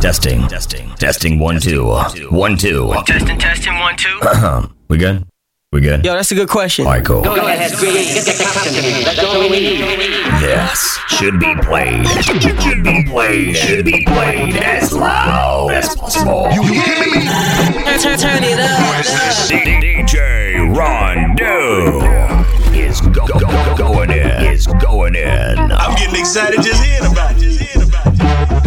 [0.00, 0.46] Testing.
[0.46, 0.90] Testing.
[0.94, 1.38] Testing.
[1.40, 1.86] One, two.
[2.30, 2.94] One, two.
[3.04, 4.68] Testing, testing, one, two.
[4.88, 5.26] We good?
[5.70, 6.02] We good?
[6.02, 6.86] Yo, that's a good question.
[6.86, 7.20] All right, cool.
[7.20, 8.14] Go ahead, Squeaky.
[8.14, 9.04] Get the captain.
[9.04, 9.80] That's all we need.
[10.40, 12.06] This should be played.
[12.24, 13.54] Should be played.
[13.56, 16.48] Should be played as loud as possible.
[16.52, 17.26] You hear me?
[17.84, 19.04] Turn, turn, turn it up.
[19.50, 22.00] DJ Ron Do
[22.78, 24.46] is go, go, go, going in.
[24.46, 25.58] Is going in.
[25.58, 27.40] I'm getting excited just hearing about it.
[27.40, 28.57] Just hearing about it.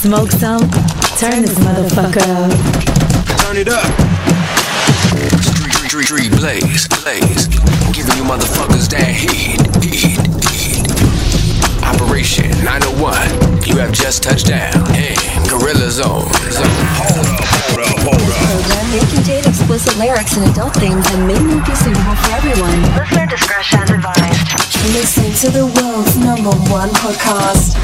[0.00, 0.60] Smoke some?
[1.18, 2.50] Turn this motherfucker up.
[3.42, 3.84] Turn it up.
[5.40, 7.46] Street, street, street, blaze, blaze.
[7.92, 10.18] Giving you motherfuckers that heat, heat,
[10.50, 10.88] heat.
[11.84, 13.49] Operation 901.
[13.70, 15.14] You have just touched down in
[15.46, 16.26] Gorilla Zone.
[16.50, 16.66] Zone.
[16.98, 18.42] Hold up, hold up, hold up.
[18.50, 22.82] Program may contain explicit lyrics and adult themes and may not be suitable for everyone.
[22.98, 24.74] Listener discretion advised.
[24.90, 27.78] Listen to the world's number one podcast.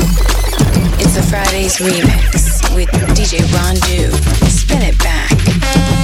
[0.98, 4.10] It's a Fridays remix with DJ Ron Do.
[4.50, 5.95] Spin it back.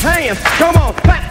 [0.00, 0.38] Hands.
[0.56, 1.30] Come on, clap,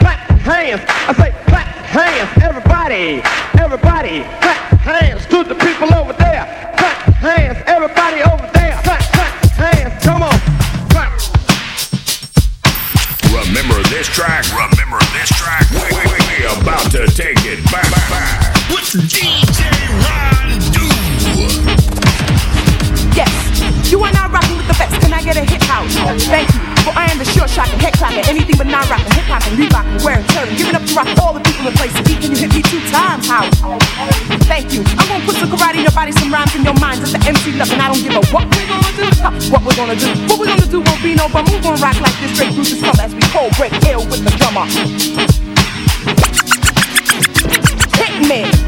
[0.00, 0.80] clap, hands.
[0.88, 2.42] I say clap, hands.
[2.42, 3.20] Everybody,
[3.60, 6.48] everybody, clap hands to the people over there.
[6.78, 8.80] Clap hands, everybody over there.
[8.80, 9.92] Clap, clap hands.
[10.02, 10.32] Come on,
[10.88, 11.12] clap.
[13.28, 14.48] Remember this track.
[14.56, 15.68] Remember this track.
[15.68, 17.90] We, we, we, we about to take it back.
[17.92, 18.72] back.
[18.72, 19.68] What's DJ
[20.00, 20.88] Ron Do?
[21.36, 21.77] Yes,
[23.90, 24.92] you are now rocking with the best.
[25.00, 25.92] Can I get a hit house?
[26.28, 26.60] Thank you.
[26.84, 28.20] For I am the sure shot and head clapper.
[28.28, 30.48] Anything but not rockin', hip hop and Reebok and wearing turn.
[30.56, 31.92] Giving up to rock all the people in place.
[31.96, 33.24] Can you hit me two times?
[33.28, 33.48] How?
[34.44, 34.84] Thank you.
[35.00, 37.00] I'm gonna put some karate in your body, some rhymes in your mind.
[37.00, 39.06] Just the MC love, and I don't give a what we're gonna do.
[39.24, 40.08] Ha, What we're gonna do?
[40.28, 41.44] What we're gonna do won't be no bum.
[41.48, 44.32] We're rock like this straight through the summer as we cold break ill with the
[44.36, 44.68] drummer.
[47.96, 48.67] Hit me.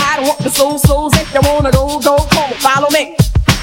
[0.51, 1.13] soul, souls.
[1.15, 3.15] If you wanna go, go, come on, follow me.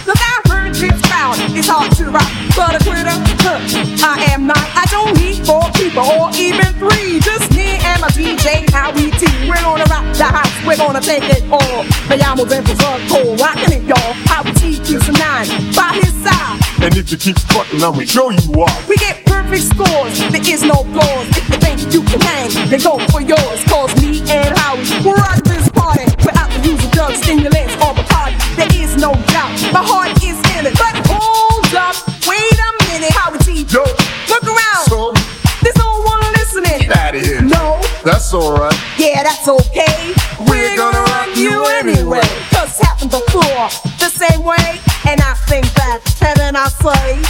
[0.06, 3.12] Look, I heard this crowd, it's hard to rock, but a quitter,
[3.44, 3.60] huh,
[4.00, 4.65] I am not.
[4.72, 9.28] I don't need four people or even three, just me and my DJ Howie T.
[9.44, 11.84] We're gonna rock the house, we're gonna take it all.
[12.09, 12.75] Me llamo Denver
[13.09, 14.15] Cold, rockin' it, y'all.
[14.25, 16.56] Howie T keeps a nine by his side.
[16.81, 18.72] And if you keep fucking, I'ma show you why.
[18.88, 21.28] We get perfect scores, there is no flaws.
[21.37, 23.60] If you think you can hang, then go for yours.
[23.69, 25.47] Cause me and Howie, we're at this party without
[27.09, 28.37] the use of drugs, stimulants, or the party.
[28.57, 30.75] There is no doubt, my heart is in it.
[30.77, 31.97] But hold up,
[32.27, 33.65] wait a minute, Howie T.
[33.73, 33.85] Yo,
[34.29, 35.13] Look around, so
[35.63, 36.91] there's no one listening.
[36.93, 37.41] out of here.
[37.43, 38.75] No, That's alright.
[38.99, 40.15] yeah, that's okay.
[40.49, 42.23] We're gonna rock you anyway.
[42.53, 44.81] Cause happen before the same way.
[45.09, 47.23] And I think back, and then I say,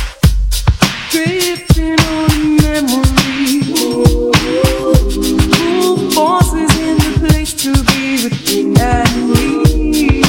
[1.11, 3.63] drifting on memory.
[5.59, 6.68] Who forces in the
[7.19, 10.23] place to be with you and me?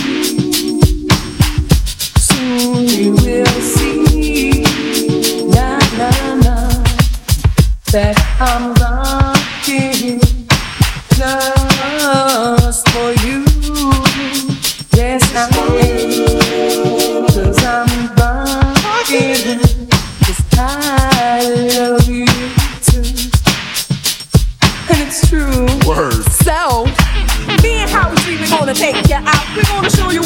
[2.17, 4.63] Soon you will see,
[5.53, 6.83] na na na,
[7.91, 8.78] that I'm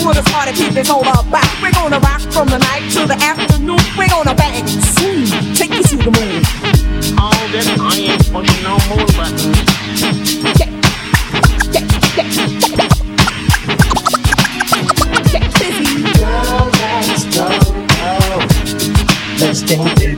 [0.03, 1.47] to the party, keep this all about.
[1.61, 3.79] We're gonna rock from the night to the afternoon.
[3.97, 6.43] We're gonna bang, swing, take you to the moon.
[7.17, 9.57] All this, I ain't pushing no more buttons.
[10.59, 10.67] Yeah,
[11.71, 12.27] yeah, yeah,
[16.19, 17.47] Girl, let's go.
[19.39, 20.12] Let's go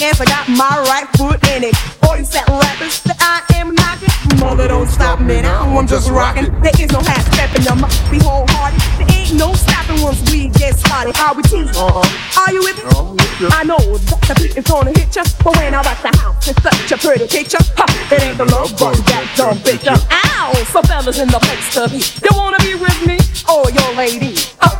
[0.00, 1.74] dance, I got my right foot in it.
[2.02, 4.08] All you fat rappers that I am knocking,
[4.40, 5.68] mother don't stop me now.
[5.76, 6.48] I'm just rocking.
[6.60, 8.80] There is no half stepping, I must be wholehearted.
[8.98, 11.14] There ain't no stopping once we get started.
[11.14, 11.76] How we tease?
[11.76, 12.40] Uh-huh.
[12.40, 13.48] Are you with me?
[13.52, 16.48] I know that the beat is gonna hit ya, but when I rock the house,
[16.48, 17.62] it's such a pretty picture.
[17.76, 19.86] Ha, it ain't the love bug that dumb bitch.
[19.86, 20.52] Ow!
[20.72, 24.36] So fellas in the place to be, you wanna be with me or your lady?
[24.60, 24.76] Uh,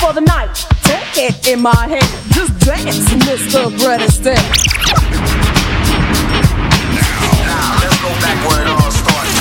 [0.00, 0.52] for the night,
[1.16, 3.70] it in my hand, just dance, Mr.
[3.78, 4.36] Brett Step.
[7.80, 9.36] Let's go back where it all started.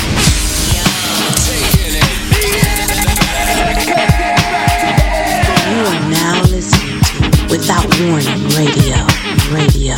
[5.71, 8.97] You are now listening to Without Warning Radio,
[9.51, 9.95] Radio,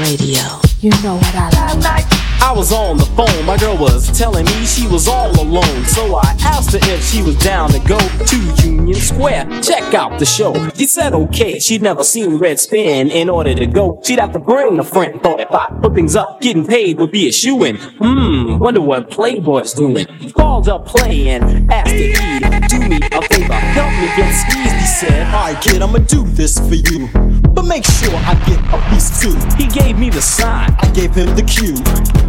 [0.00, 0.60] Radio.
[0.80, 2.29] You know what I like.
[2.42, 5.84] I was on the phone, my girl was telling me she was all alone.
[5.84, 10.18] So I asked her if she was down to go to Union Square, check out
[10.18, 10.52] the show.
[10.70, 13.10] She said okay, she'd never seen Red Spin.
[13.10, 15.22] In order to go, she'd have to bring a friend.
[15.22, 17.76] Thought if I put things up, getting paid would be a shoe in.
[17.76, 20.06] Hmm, wonder what Playboy's doing.
[20.32, 24.74] Called up Play and asked if he'd do me a favor, help me get squeezed.
[24.74, 27.39] He said, Alright, kid, I'ma do this for you.
[27.60, 29.36] But make sure I get a piece too.
[29.58, 31.76] He gave me the sign, I gave him the cue.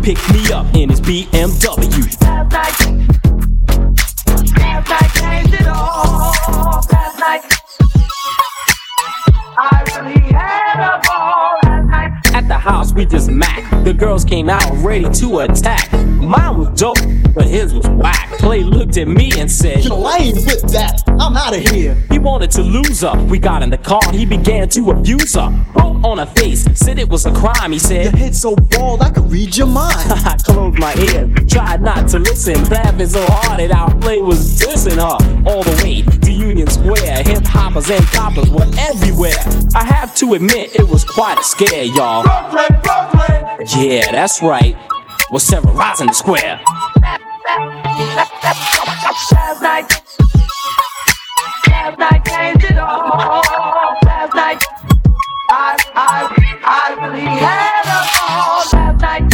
[0.04, 2.22] picked me up in his BMW.
[7.24, 7.91] At the
[12.92, 13.84] house, we just mac.
[13.84, 15.92] The girls came out ready to attack.
[15.94, 16.98] Mine was dope,
[17.34, 18.30] but his was whack.
[18.40, 21.02] Play looked at me and said, Yo, I ain't with that.
[21.20, 21.96] I'm out of here.
[22.10, 23.14] He wanted to lose her.
[23.26, 25.50] We got in the car, he began to abuse her.
[25.76, 27.72] Wrote on her face, said it was a crime.
[27.72, 29.96] He said, Your said, head so bald, I could read your mind.
[29.98, 34.60] I closed my ears, tried not to listen, laughing so hard that our play was
[34.60, 35.50] dissing her.
[35.50, 39.38] All the way to Union Square, hip hoppers and coppers were everywhere.
[39.76, 42.24] I have to admit, it was quite a scare, y'all.
[43.78, 44.76] Yeah, that's right.
[45.32, 46.60] Was terrorizing the square.
[49.32, 50.02] Last night,
[51.68, 53.42] last night changed it all.
[54.04, 54.64] Last night,
[55.50, 56.28] I, I,
[56.64, 58.66] I really had a ball.
[58.74, 59.28] Last night.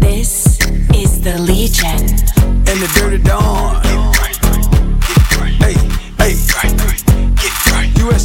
[0.00, 0.58] This
[0.94, 2.00] is the Legion.
[2.66, 3.83] And the dirty dawn.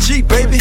[0.10, 0.58] USG, baby.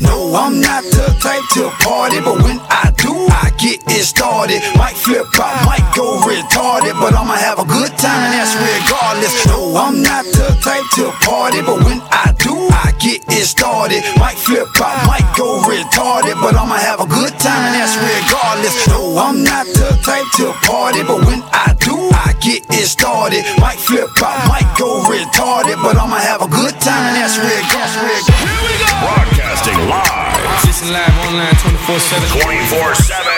[0.00, 4.60] No, I'm not the type to party, but when I do, I get it started.
[4.76, 9.46] Might flip out, might go retarded, but I'ma have a good time, and that's regardless.
[9.46, 14.04] No, I'm not the type to party, but when I do, I get it started.
[14.18, 18.88] Might flip out, might go retarded, but I'ma have a good time, and that's regardless.
[18.88, 22.09] No, I'm not the type to party, but when I do,
[22.50, 23.46] get it started.
[23.62, 28.26] Might flip out, might go retarded, but I'ma have a good time, and that's regardless.
[28.26, 28.90] Here we go.
[29.06, 32.42] Broadcasting live Listen live online 24 7.
[32.42, 33.30] 24 7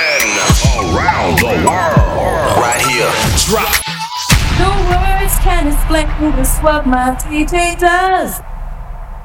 [0.96, 2.56] around the world.
[2.56, 3.12] Right here.
[3.44, 3.72] Drop.
[4.56, 8.40] No words can explain just what my DJ does.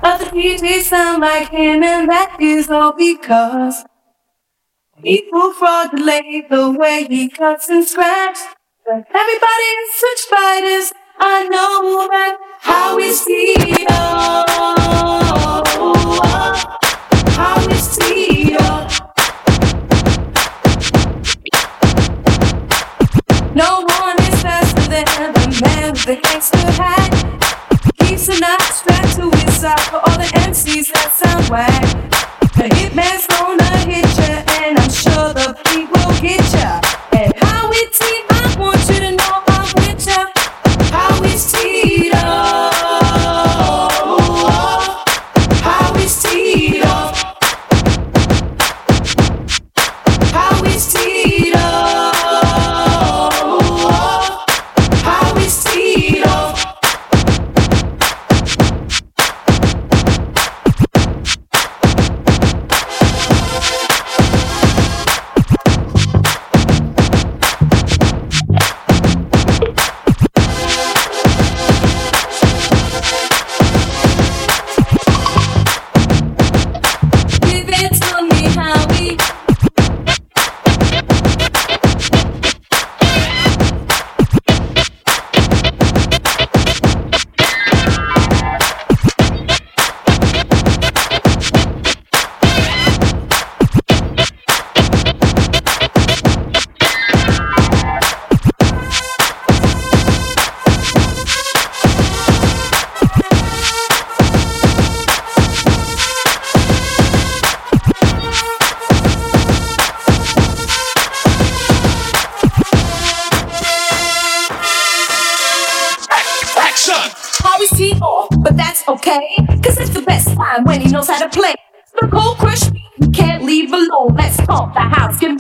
[0.03, 3.83] Other DJs sound like him, and that is all because
[5.01, 8.56] people fraudulate the way he cuts and scratches.
[8.87, 10.93] But everybody is such fighters.
[11.19, 13.93] I know that how is Tito?
[17.35, 18.87] How is Tito?
[23.53, 27.11] No one is faster than the man with the gangster hat.
[27.99, 31.83] Keeps a knife strapped to his side for all the MCs that sound whack.
[32.55, 36.81] The hitman's gonna hit ya, and I'm sure the beat will get ya.
[37.13, 38.16] And how it's T,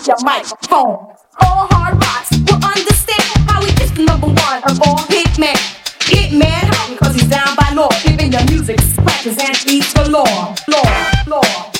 [0.07, 1.13] your microphone.
[1.41, 5.55] All hard rocks will understand how we just the number one of all hitmen.
[5.99, 11.76] Hitman, cause he's down by law, giving your music scratches and law, Law, law.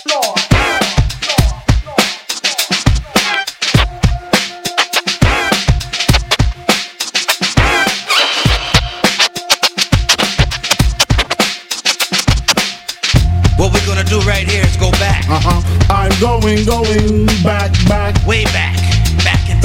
[13.57, 15.25] What we're gonna do right here is go back.
[15.27, 15.61] Uh huh.
[15.89, 18.13] I'm going, going back, back.
[18.27, 18.77] Way back,
[19.23, 19.56] back in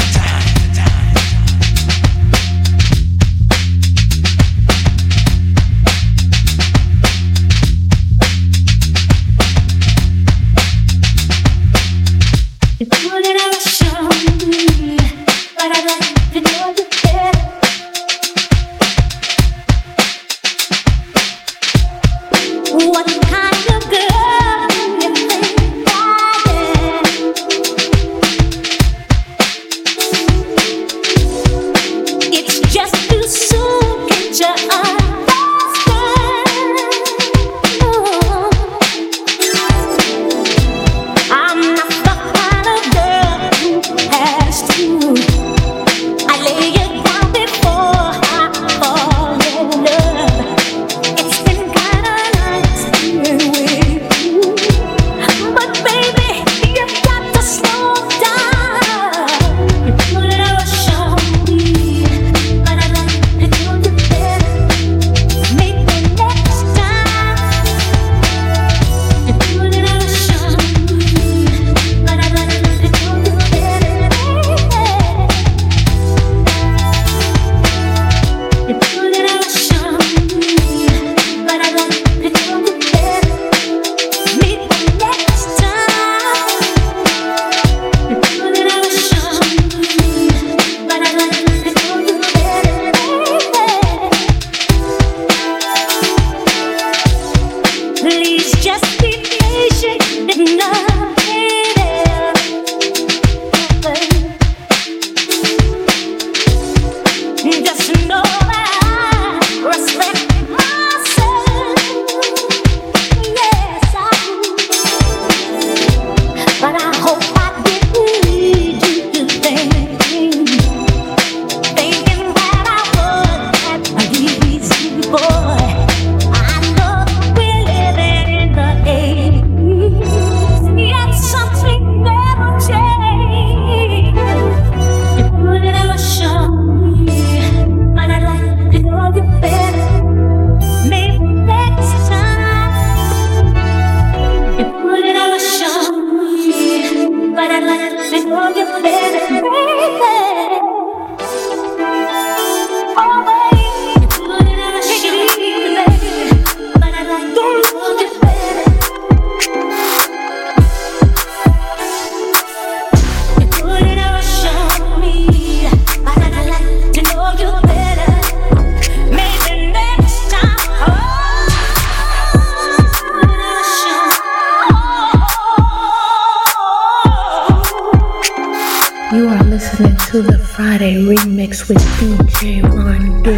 [181.32, 183.32] mix with DJ Ron Do,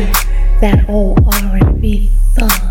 [0.60, 2.63] that old R&B thug.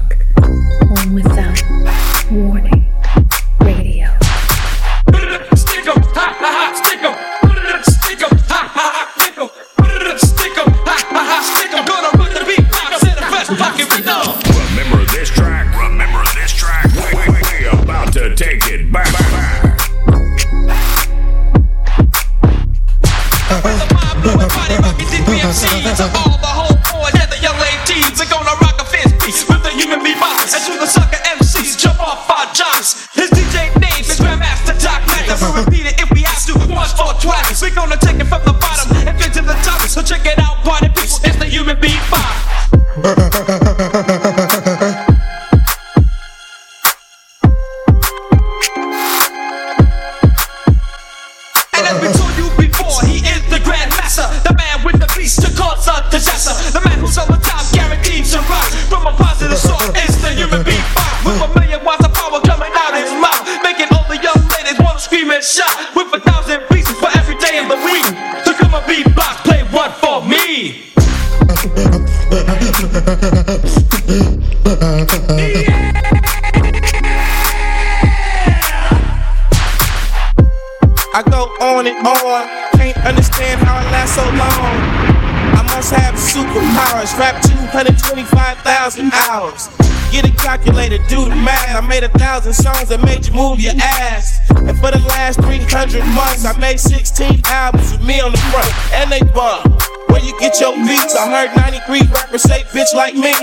[102.93, 103.33] Like me.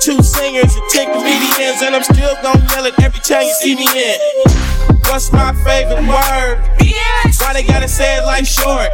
[0.00, 3.74] Two singers and 10 comedians, and I'm still gonna yell it every time you see
[3.74, 4.18] me in.
[5.08, 6.60] What's my favorite word?
[7.40, 8.88] Why they gotta say it like short?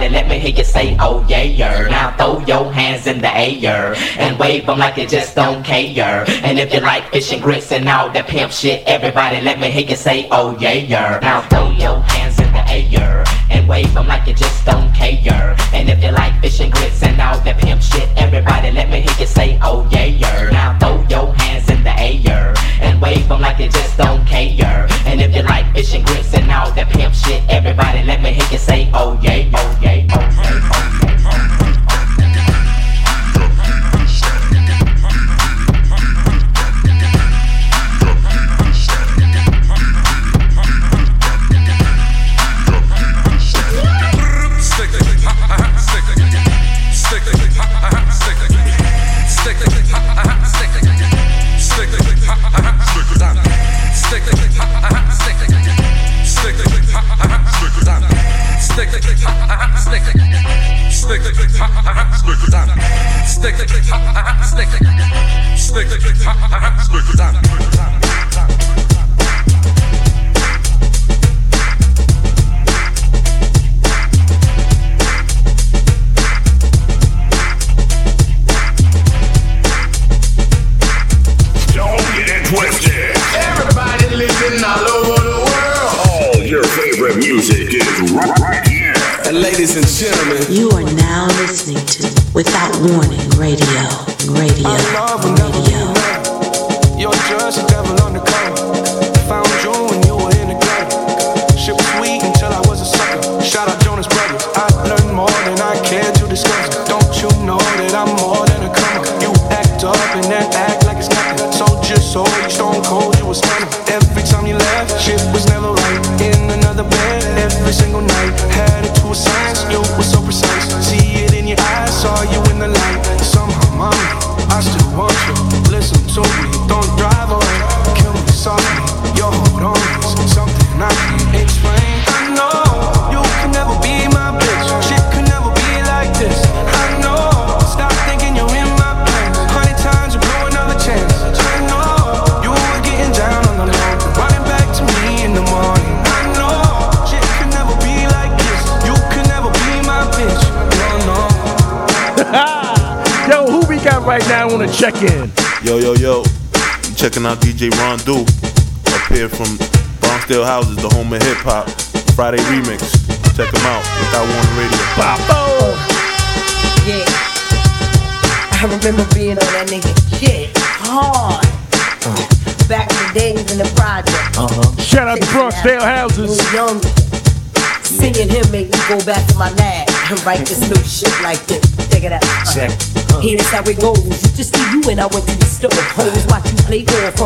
[0.00, 1.86] Everybody let me hear you say, oh yeah.
[1.88, 6.24] Now throw your hands in the air and wave them like you just don't care.
[6.42, 9.70] And if you like fish and grits and all that pimp shit, everybody let me
[9.70, 11.18] hear you say, oh yeah.
[11.20, 15.56] Now throw your hands in the air and wave them like you just don't care.
[15.72, 19.02] And if you like fish and grits and all that pimp shit, everybody let me
[19.02, 20.50] hear you say, oh yeah.
[20.50, 20.59] Now
[23.30, 24.86] them like you just don't care.
[25.06, 28.32] And if you like fish and grits and all that pimp shit, everybody let me
[28.32, 30.29] hear you say, oh yeah, oh yeah, oh yeah,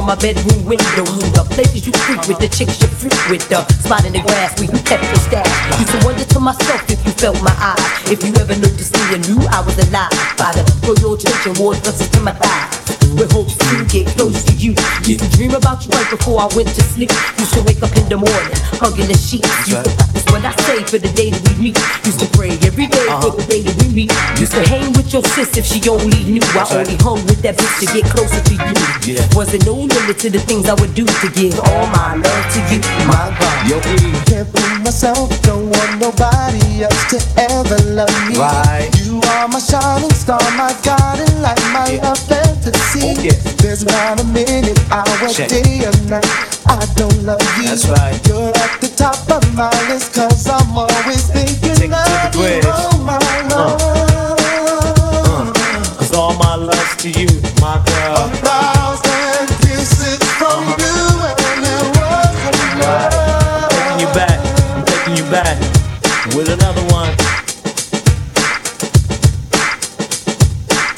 [0.05, 1.05] from my bedroom window.
[1.33, 3.49] The places you freak with, the chicks you freak with.
[3.49, 5.49] The spot in the grass where you kept your stash.
[5.81, 7.81] Used to wonder to myself if you felt my eyes.
[8.13, 10.13] If you ever noticed me and knew I was alive.
[10.37, 12.85] By the royal church and wore dresses to my thighs.
[13.17, 14.75] With hopes to get close to you.
[15.09, 17.11] Used to dream about you right before I went to sleep.
[17.39, 19.49] Used to wake up in the morning, hugging the sheets.
[19.65, 21.79] Used to what I say for the day that we meet.
[22.03, 24.11] Used to pray every day for the day that we meet.
[24.43, 26.43] Used to hang with your sis if she only knew.
[26.59, 28.75] I only hung with that bitch to get closer to you.
[29.07, 29.23] Yeah.
[29.39, 32.61] Wasn't no limit to the things I would do to give all my love to
[32.67, 32.83] you.
[33.07, 33.55] My God.
[33.71, 33.79] Yo,
[34.27, 38.35] Can't fool myself, don't want nobody else to ever love me.
[38.35, 38.91] Right.
[39.07, 43.15] You are my shining star, my guiding light, my love fantasy.
[43.15, 45.49] Oh, There's not a minute, hour, Check.
[45.49, 46.27] day, or night.
[46.67, 47.69] I don't love you.
[47.71, 48.19] That's right.
[48.27, 52.41] You're at the top of my list, cause I'm always thinking of you.
[52.41, 52.65] bridge.
[52.67, 53.21] Oh, my uh,
[53.53, 53.77] uh,
[55.21, 55.53] love.
[55.99, 57.29] Cause all my love's to you,
[57.61, 58.29] my girl.
[58.41, 60.81] thousand kisses from uh-huh.
[60.81, 60.97] you,
[61.29, 63.13] and it wasn't enough.
[63.69, 64.39] Taking you back,
[64.73, 65.57] I'm taking you back
[66.35, 67.13] with another one.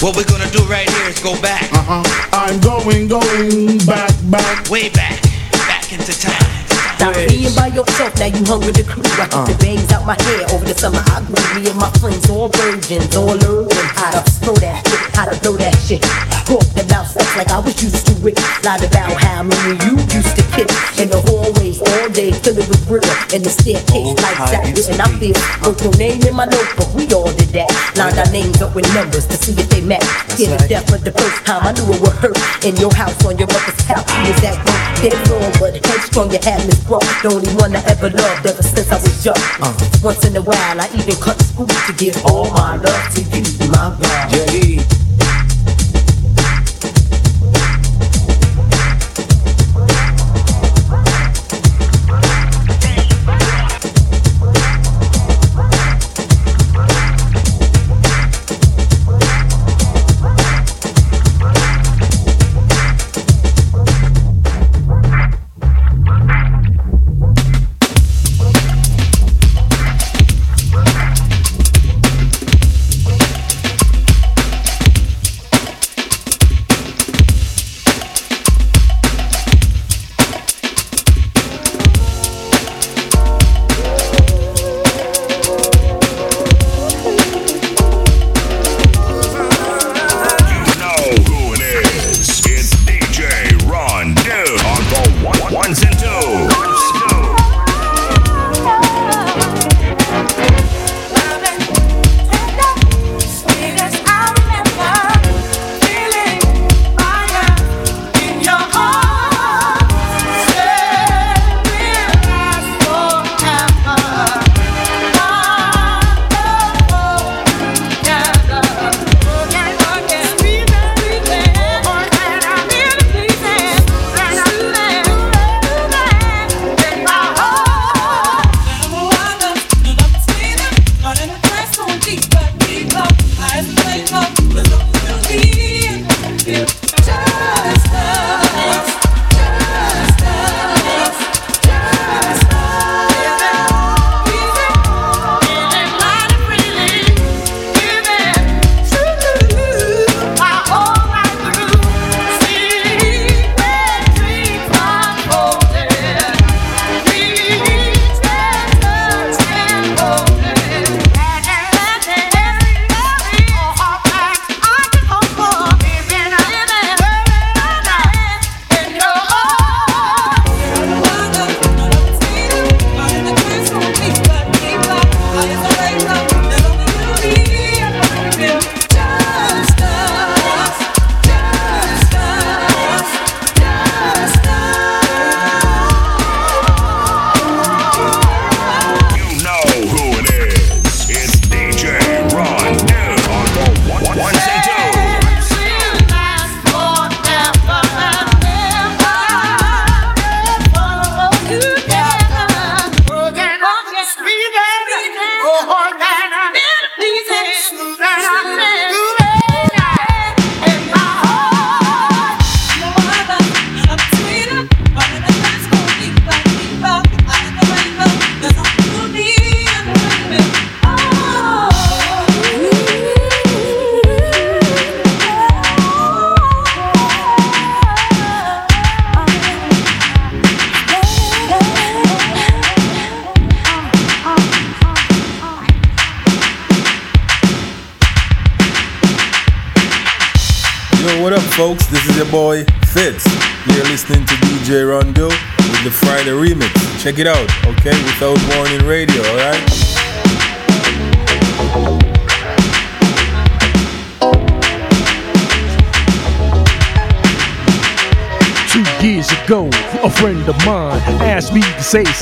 [0.03, 1.73] What we're gonna do right here is go back.
[1.73, 2.03] Uh-huh.
[2.33, 4.71] I'm going, going back, back.
[4.71, 5.21] Way back.
[5.53, 6.56] Back into time.
[6.99, 9.05] Now being by yourself, now you hung with the crew.
[9.21, 11.03] I took the bangs out my hair over the summer.
[11.13, 15.01] I grew me and my friends, all virgins, all learning how to throw that shit,
[15.15, 16.01] how to blow that shit.
[16.49, 18.39] Talk about sex like I was used to it.
[18.65, 22.87] Lied about how many you used to kiss in the hallways all day, filling with
[22.89, 24.65] glitter in the staircase like that.
[24.65, 26.89] And I feel wrote your name in my notebook.
[26.95, 27.69] We all did that.
[27.99, 30.07] Lined our names up with numbers to see if they match.
[30.33, 31.67] Scared to death for the first time.
[31.67, 34.07] I knew it would hurt in your house on your mother's couch.
[34.25, 36.31] You was that one dead wrong, but headstrong.
[36.31, 37.01] You had me wrong.
[37.23, 39.43] The only one I ever loved ever since I was young.
[39.61, 39.75] Uh.
[40.03, 43.43] Once in a while, I even cut school to give all my love to you,
[43.43, 44.51] to my girl.
[44.55, 45.06] You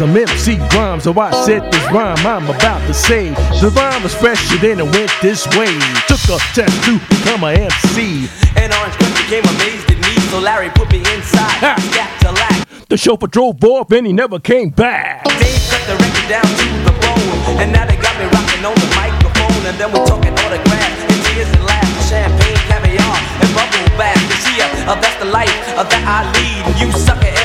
[0.05, 3.31] some MC rhymes, so I said this rhyme I'm about to say.
[3.65, 5.73] The rhyme was fresher than it went this way.
[6.05, 8.29] Took a test to become a MC.
[8.61, 11.81] And Orange Gun became amazed at me, so Larry put me inside.
[11.97, 12.69] Got to lack.
[12.89, 15.25] The chauffeur drove off and he never came back.
[15.41, 18.77] Dave cut the record down to the bone, and now they got me rocking on
[18.77, 23.89] the microphone, and then we're talking autographs and tears and laughs, champagne, caviar, and bubble
[23.97, 24.21] bath.
[24.21, 25.49] You see, uh, that's the life
[25.81, 26.77] uh, that I lead.
[26.77, 27.44] You sucker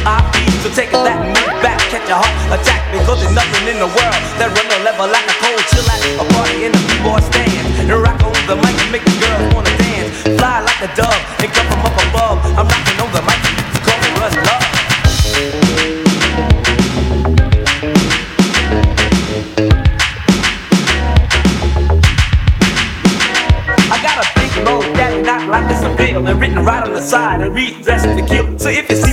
[0.00, 0.48] It's be.
[0.64, 3.88] So take that and move back, catch a heart attack, because there's nothing in the
[3.88, 7.20] world that run the level like a cold chill at a party in the b-boy
[7.20, 7.68] stand.
[7.84, 11.20] And rock on the mic and make the girls wanna dance, fly like a dove
[11.44, 12.40] and come from up above.
[12.56, 14.64] I'm rocking on the mic, to call Russ Love.
[23.92, 26.92] I got a big long daddy not like this a bill and written right on
[26.92, 28.58] the side and read dressed to kill.
[28.58, 29.09] So if you see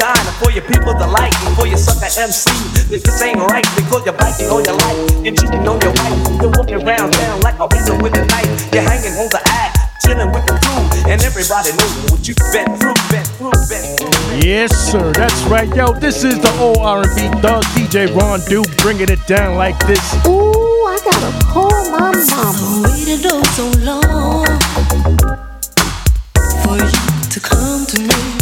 [0.00, 2.48] One kind and for your people to like and for your sucker MC.
[2.88, 6.40] This this ain't right because you're biting on your life and cheating on your wife.
[6.40, 8.48] You're walking around town like a razor with a knife.
[8.72, 12.68] You're hanging on the act, chilling with the crew, and everybody knows what you been
[12.80, 14.40] through, been through, been through.
[14.40, 15.12] Yes, sir.
[15.12, 15.92] That's right, yo.
[15.92, 20.00] This is the old R&B thug DJ Ron Duke bringing it down like this.
[20.26, 22.88] Ooh, I gotta call my mama.
[22.88, 24.48] Waited oh so long
[26.64, 28.39] for you to come to me.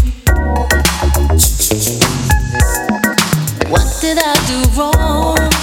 [4.09, 5.58] Did I do wrong?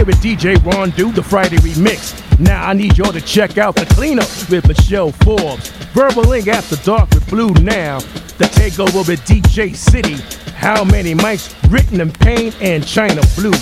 [0.00, 2.16] Here with DJ Ron Do, the Friday remix.
[2.40, 5.68] Now I need y'all to check out the cleanup with Michelle Forbes.
[5.92, 8.00] Verbal Ink After Dark with Blue Nile.
[8.38, 10.16] The takeover with DJ City.
[10.54, 13.52] How many mics written in pain and China Blue.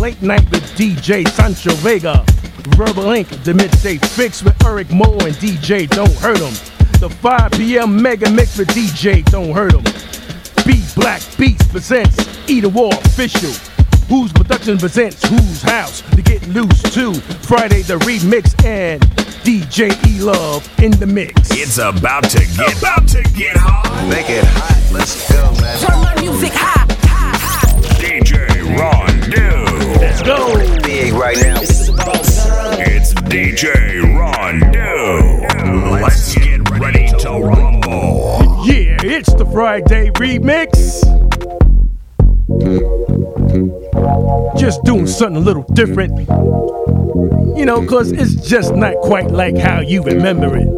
[0.00, 2.24] Late night with DJ Sancho Vega.
[2.78, 6.54] Verbal Ink, the midday fix with Eryk Moore and DJ Don't Hurt 'em.
[6.98, 8.00] The 5 p.m.
[8.00, 10.64] mega mix with DJ Don't Hurt Hurt 'em.
[10.64, 12.16] Bee Black Beats presents
[12.48, 13.52] Edenwald Official.
[14.08, 17.14] Whose production presents Whose House to get loose to
[17.46, 19.00] Friday the remix and
[19.44, 21.50] DJ E Love in the mix.
[21.50, 24.06] It's about to get about to get hot.
[24.08, 24.92] Make it hot.
[24.92, 25.78] Let's go, man.
[25.80, 26.84] Turn my music high.
[27.98, 28.46] DJ
[28.78, 30.00] Ron Do.
[30.00, 30.54] Let's go.
[30.82, 31.60] Big right now.
[31.60, 35.90] It's DJ Ron Do.
[36.02, 38.64] Let's get ready to rumble.
[38.66, 41.33] Yeah, it's the Friday remix.
[44.58, 46.28] Just doing something a little different.
[47.56, 50.68] You know, cause it's just not quite like how you remember it.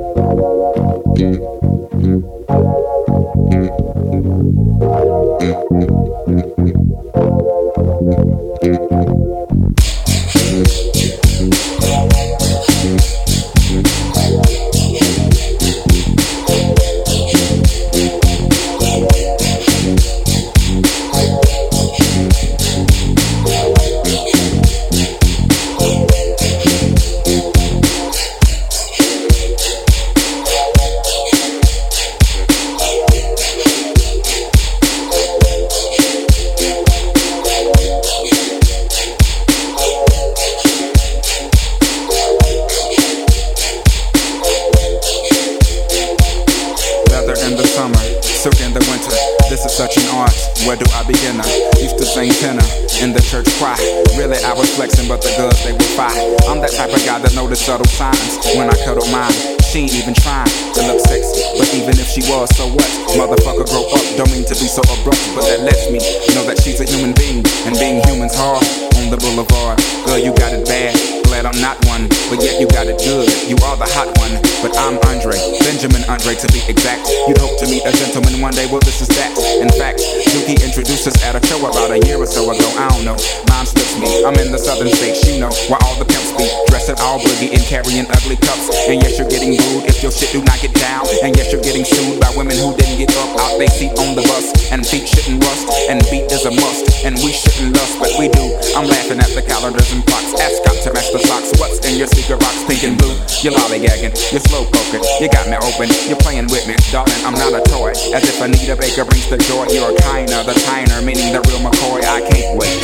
[52.31, 52.65] Tenor
[53.03, 53.77] in the church choir.
[54.17, 56.17] Really, I was flexing, but the girls they were fine.
[56.49, 59.35] I'm that type of guy that notice subtle signs when I cuddle mine.
[59.67, 62.89] She ain't even trying to look sexy, but even if she was, so what?
[63.19, 64.05] Motherfucker, grow up.
[64.17, 65.99] Don't mean to be so abrupt, but that lets me
[66.33, 68.65] know that she's a human being, and being human's hard
[68.97, 69.77] on the boulevard.
[70.07, 71.16] Girl, you got it bad.
[71.27, 73.27] Glad I'm not one, but yet you got it good.
[73.51, 77.03] You are the hot one, but I'm Andre, Benjamin Andre to be exact.
[77.27, 79.35] You'd hope to meet a gentleman one day, well this is that.
[79.59, 80.01] In fact,
[80.33, 82.69] Dookie introduced us at a show about a year or so ago.
[82.79, 83.19] I don't know,
[83.51, 84.25] mine slips me.
[84.25, 87.51] I'm in the southern states, you know, where all the pimps be dressing all boogie
[87.51, 88.71] and carrying ugly cups.
[88.87, 91.05] And yes, you're getting booed if your shit do not get down.
[91.27, 94.15] And yes, you're getting sued by women who didn't get up out they seat on
[94.15, 94.55] the bus.
[94.71, 97.05] And feet shouldn't rust, and beat is a must.
[97.05, 98.45] And we shouldn't lust, but we do.
[98.77, 100.33] I'm laughing at the calendars and clocks.
[100.39, 101.53] Ascot to match the socks.
[101.59, 103.17] What's in your secret rocks, pink and blue?
[103.41, 105.03] You're lollygagging, you're slow poking.
[105.21, 106.77] You got me open, you're playing with me.
[106.93, 107.91] Darling, I'm not a toy.
[108.13, 109.67] As if Anita Baker brings the joy.
[109.73, 112.05] You're a kiner, the tiner, meaning the real McCoy.
[112.05, 112.77] I can't wait.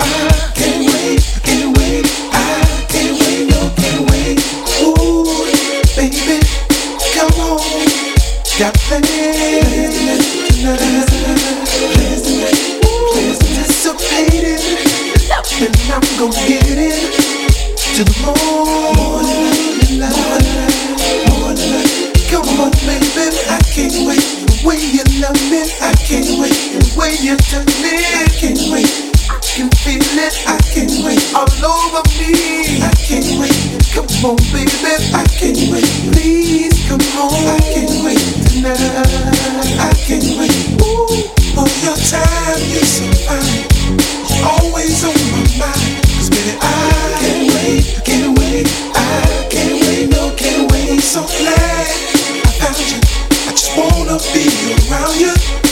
[0.00, 0.08] I
[0.56, 4.38] can't wait, can't wait, I can't wait, no, can't wait.
[4.80, 5.44] Ooh,
[5.96, 6.40] baby,
[7.12, 7.60] come on,
[8.58, 8.74] got
[15.90, 17.16] I'm gonna get it
[17.96, 20.12] to the morning light,
[21.32, 22.12] morning light.
[22.28, 24.20] Come on, baby, I can't wait.
[24.20, 26.52] The way you love me, I can't wait.
[26.76, 28.92] The way you touch me, I can't wait.
[29.32, 31.24] I can feel it, I can't wait.
[31.32, 33.56] All over me, I can't wait.
[33.88, 35.88] Come on, baby, I can't wait.
[36.12, 38.20] Please come home, I can't wait
[38.52, 38.76] tonight.
[39.80, 40.52] I can't wait.
[40.84, 44.17] Ooh, all your time, you're so fine.
[51.08, 51.88] So glad
[52.44, 53.00] I found you.
[53.48, 54.44] I just wanna be
[54.92, 55.67] around you.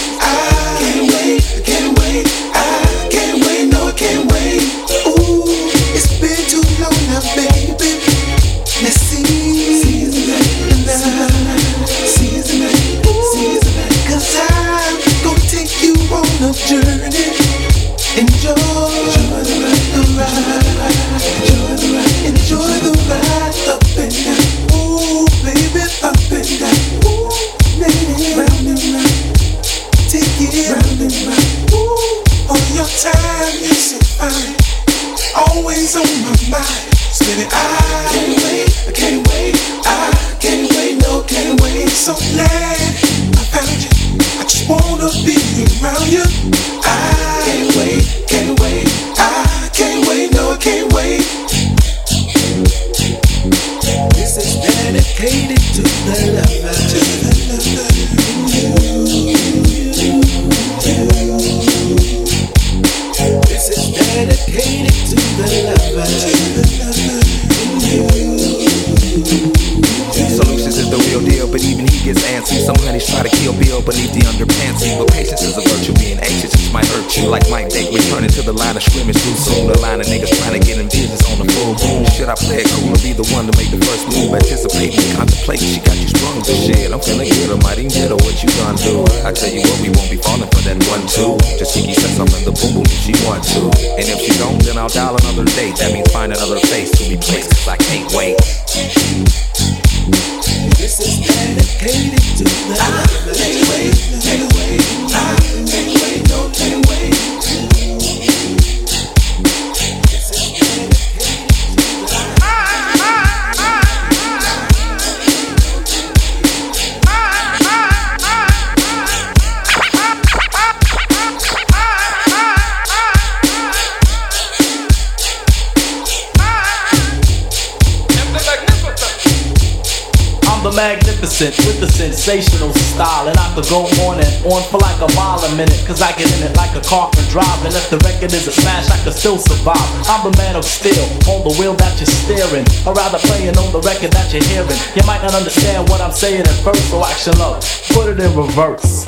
[131.41, 133.29] Magnificent with the sensational style.
[133.29, 135.83] And I could go on and on for like a mile a minute.
[135.87, 137.65] Cause I get in it like a car drive.
[137.65, 139.77] And if the record is a smash, I could still survive.
[140.09, 142.67] I'm the man of steel, on the wheel that you're steering.
[142.87, 144.79] Or rather playing on the record that you're hearing.
[144.95, 147.63] You might not understand what I'm saying at first, so action love.
[147.93, 149.07] Put it in reverse.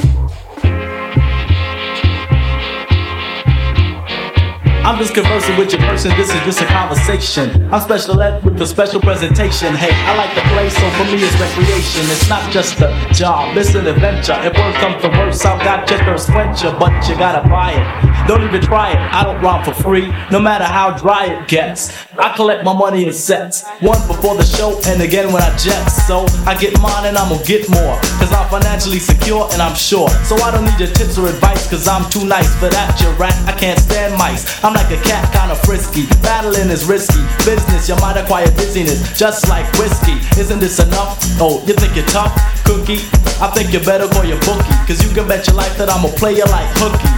[4.84, 7.72] I'm just conversing with your person, this is just a conversation.
[7.72, 9.74] I'm special ed with a special presentation.
[9.74, 12.02] Hey, I like the play, so for me it's recreation.
[12.10, 14.36] It's not just a job, it's an adventure.
[14.40, 18.28] If worse comes to worse, I've got checkers quencher, but you gotta buy it.
[18.28, 21.92] Don't even try it, I don't rhyme for free, no matter how dry it gets.
[22.18, 25.86] I collect my money in sets, one before the show and again when I jet.
[25.88, 27.98] So I get mine and I'm gonna get more,
[28.28, 30.08] cause I'm financially secure and I'm sure.
[30.24, 33.08] So I don't need your tips or advice, cause I'm too nice for that, you
[33.16, 33.34] rat.
[33.48, 34.44] I can't stand mice.
[34.62, 36.06] I'm like a cat, kinda frisky.
[36.20, 37.20] Battling is risky.
[37.44, 40.20] Business, you might acquire dizziness, just like whiskey.
[40.38, 41.18] Isn't this enough?
[41.40, 42.32] Oh, you think you're tough?
[42.64, 43.00] Cookie?
[43.40, 44.76] I think you better call your bookie.
[44.86, 47.08] Cause you can bet your life that I'ma play you like hooky.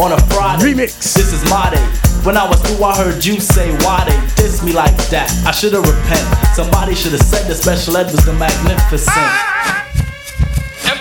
[0.00, 0.64] On a Friday.
[0.64, 1.14] Remix.
[1.14, 1.84] This is my day.
[2.24, 5.30] When I was through, I heard you say why they diss me like that.
[5.46, 6.24] I should've repent.
[6.56, 9.12] Somebody should've said the special ed was the magnificent.
[9.14, 9.83] I'm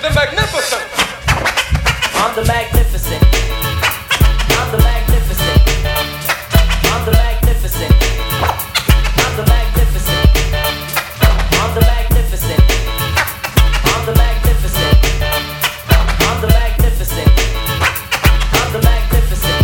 [0.03, 0.83] the magnificent.
[2.19, 3.23] I'm the magnificent.
[4.51, 5.61] I'm the magnificent.
[6.91, 7.93] I'm the magnificent.
[9.23, 10.27] I'm the magnificent.
[11.55, 12.59] I'm the magnificent.
[13.87, 14.99] I'm the magnificent.
[16.27, 17.29] I'm the magnificent.
[18.59, 19.63] I'm the magnificent.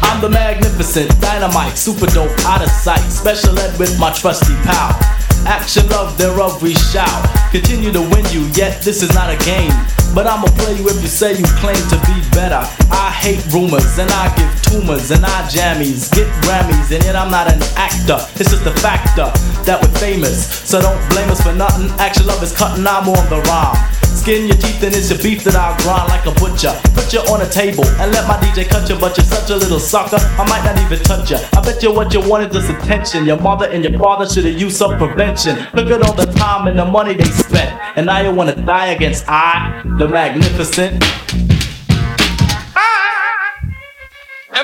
[0.00, 3.00] I'm the magnificent, dynamite, super dope, out of sight.
[3.10, 5.07] Special ed with my trusty pal.
[5.48, 7.24] Action, love, thereof we shout.
[7.50, 9.72] Continue to win you, yet this is not a game.
[10.14, 12.60] But I'ma play you if you say you claim to be better.
[12.92, 17.30] I hate rumors and I give tumors and I jammies, get Grammys, and yet I'm
[17.30, 18.20] not an actor.
[18.36, 19.32] It's just a factor
[19.64, 20.68] that we're famous.
[20.68, 21.88] So don't blame us for nothing.
[21.98, 23.98] Action, love is cutting, I'm on the rhyme.
[24.18, 26.74] Skin your teeth and it's your beef that I'll grind like a butcher.
[26.98, 29.56] Put you on a table and let my DJ cut you, but you're such a
[29.56, 30.18] little sucker.
[30.18, 31.38] I might not even touch you.
[31.54, 33.24] I bet you what you wanted is attention.
[33.24, 35.37] Your mother and your father should have used some prevention.
[35.46, 37.70] Look at all the time and the money they spent.
[37.96, 41.00] And now you wanna die against I, the magnificent.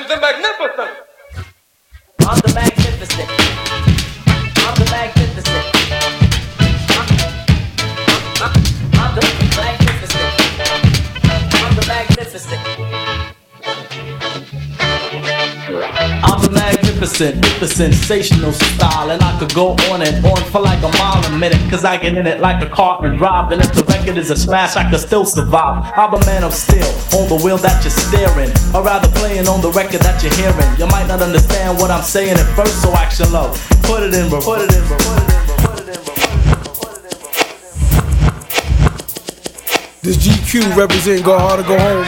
[0.07, 0.91] The magnificent.
[2.19, 3.29] I'm the magnificent.
[4.59, 5.69] I'm the magnificent.
[8.93, 10.31] I'm the magnificent.
[11.53, 12.61] I'm the magnificent.
[16.23, 19.11] I'm the magnificent with the sensational style.
[19.11, 21.59] And I could go on and on for like a mile a minute.
[21.69, 23.51] Cause I get in it like a car and drive.
[23.51, 25.91] And if the record is a smash, I could still survive.
[25.95, 26.87] I'm a man of steel
[27.17, 28.51] on the wheel that you're steering.
[28.73, 30.79] Or rather playing on the record that you're hearing.
[30.79, 33.55] You might not understand what I'm saying at first, so action love.
[33.83, 34.29] Put it in.
[34.29, 34.83] Put it in.
[34.87, 36.05] Put it in.
[40.01, 42.05] This GQ represent Go Hard or Go Home.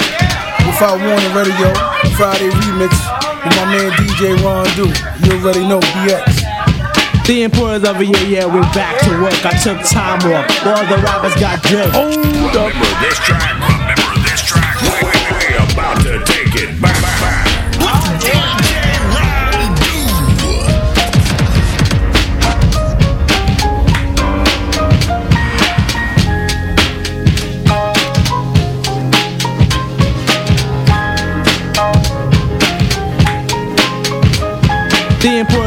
[0.68, 1.74] Without Warning Radio,
[2.16, 4.88] Friday remix with my man DJ Ron Do.
[5.26, 7.26] You already know DX.
[7.26, 9.36] The importance of it, yeah, yeah, we're back to work.
[9.46, 10.48] I took time off.
[10.66, 11.92] All the rappers got drip.
[11.92, 12.72] Hold up.
[12.72, 13.56] Remember this track.
[13.56, 14.80] Remember this track.
[14.82, 17.02] We, we, we about to take it back.
[17.02, 17.48] back.
[17.80, 18.67] The employers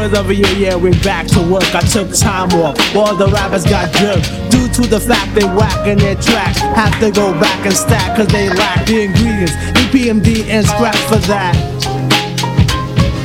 [0.03, 1.75] a year, yeah, we're back to work.
[1.75, 4.25] I took time off while the rappers got jerked.
[4.49, 6.59] Due to the fact they whacking their tracks.
[6.59, 9.53] Have to go back and stack cause they lack the ingredients.
[9.77, 11.53] EPMD and scrap for that.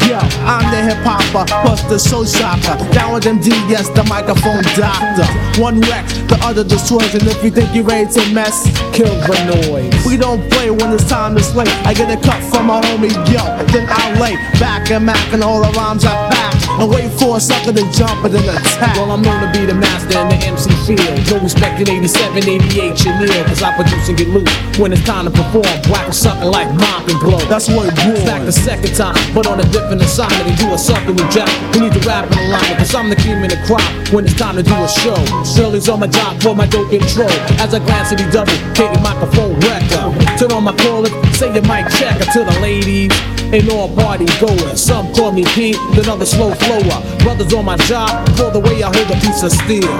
[0.06, 2.76] Yo, I'm the hip hopper, plus the soul shopper.
[2.92, 5.26] Down with them D, yes, the microphone doctor.
[5.60, 9.64] One wreck, the other destroys, and if you think you're ready to mess, kill the
[9.66, 10.06] noise.
[10.06, 11.66] We don't play when it's time to slay.
[11.84, 15.42] I get a cut from my homie, yo, then I lay back and mac and
[15.42, 16.65] all the rhymes I pack.
[16.76, 18.96] And wait for a sucker to jump and then attack.
[18.96, 21.16] Well, I'm known to be the master in the MC field.
[21.32, 24.52] No respect in 87, 88, Chanel, cause I produce and get loose.
[24.76, 27.40] When it's time to perform, whack sucking like mop and blow.
[27.48, 28.24] That's what it was.
[28.24, 30.46] Back the second time, but on a different assignment.
[30.46, 31.48] And do a something with Jack.
[31.72, 34.36] We need to rap in alignment, cause I'm the cream in the crop when it's
[34.36, 35.16] time to do a show.
[35.48, 37.24] Shirley's on my job for my dope intro.
[37.56, 40.12] As I glance at the double, Katie microphone record.
[40.36, 43.12] Turn on my caller, say your mic check to the ladies.
[43.46, 44.82] And all party goers.
[44.82, 47.18] Some call me Pete, then others slow flower.
[47.20, 49.94] Brothers on my job, for the way I hold a piece of steel.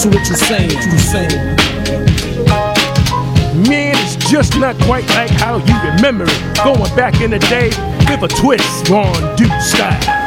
[0.00, 1.56] To what you saying, you saying?
[3.68, 6.56] Man, it's just not quite like how you remember it.
[6.64, 7.68] Going back in the day
[8.08, 10.21] with a twist, Ron Duke style.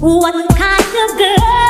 [0.00, 1.67] What kind of girl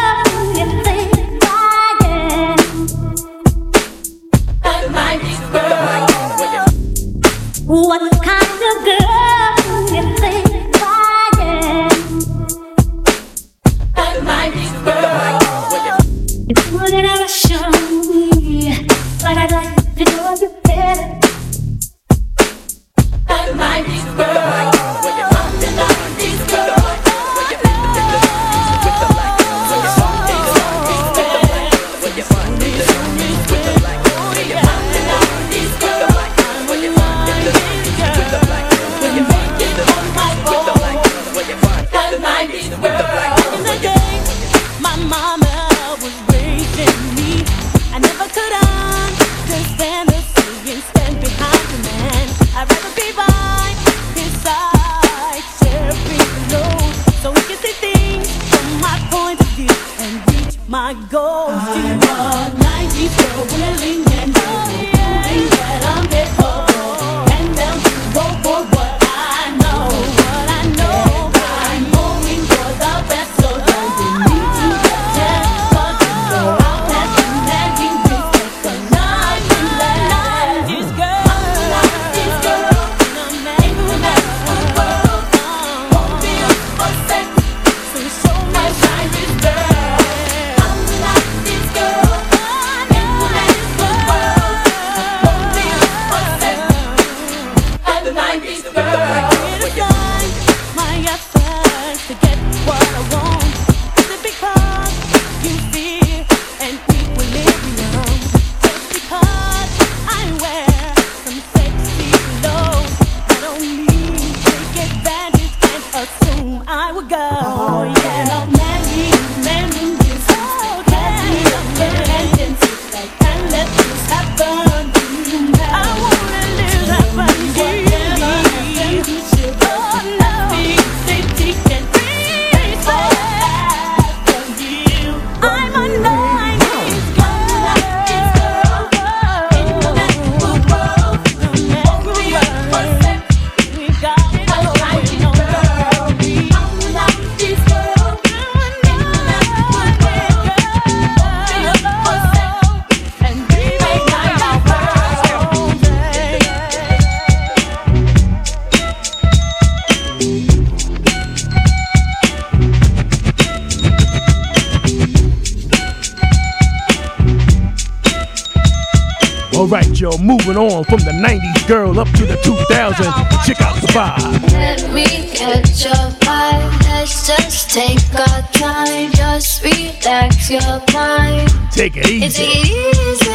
[169.59, 173.45] Alright, yo, moving on from the 90s girl up to the 2000s.
[173.45, 174.53] Check out the vibe.
[174.53, 175.05] Let me
[175.35, 176.83] catch your vibe.
[176.85, 179.11] Let's just take our time.
[179.15, 181.51] Just relax your mind.
[181.73, 182.25] Take it easy.
[182.25, 183.31] It's easy.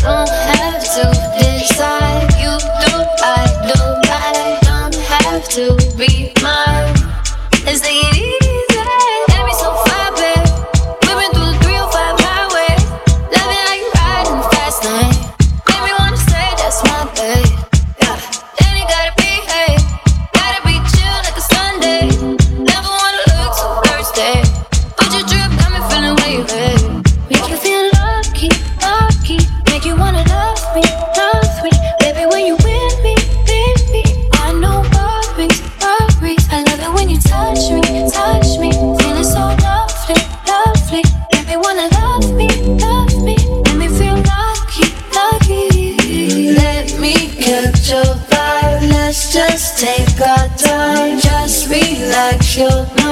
[0.00, 1.10] Don't have to
[1.42, 2.30] decide.
[2.38, 2.54] You
[2.86, 3.80] do, I do,
[4.12, 6.13] I don't have to be
[52.54, 53.03] sure.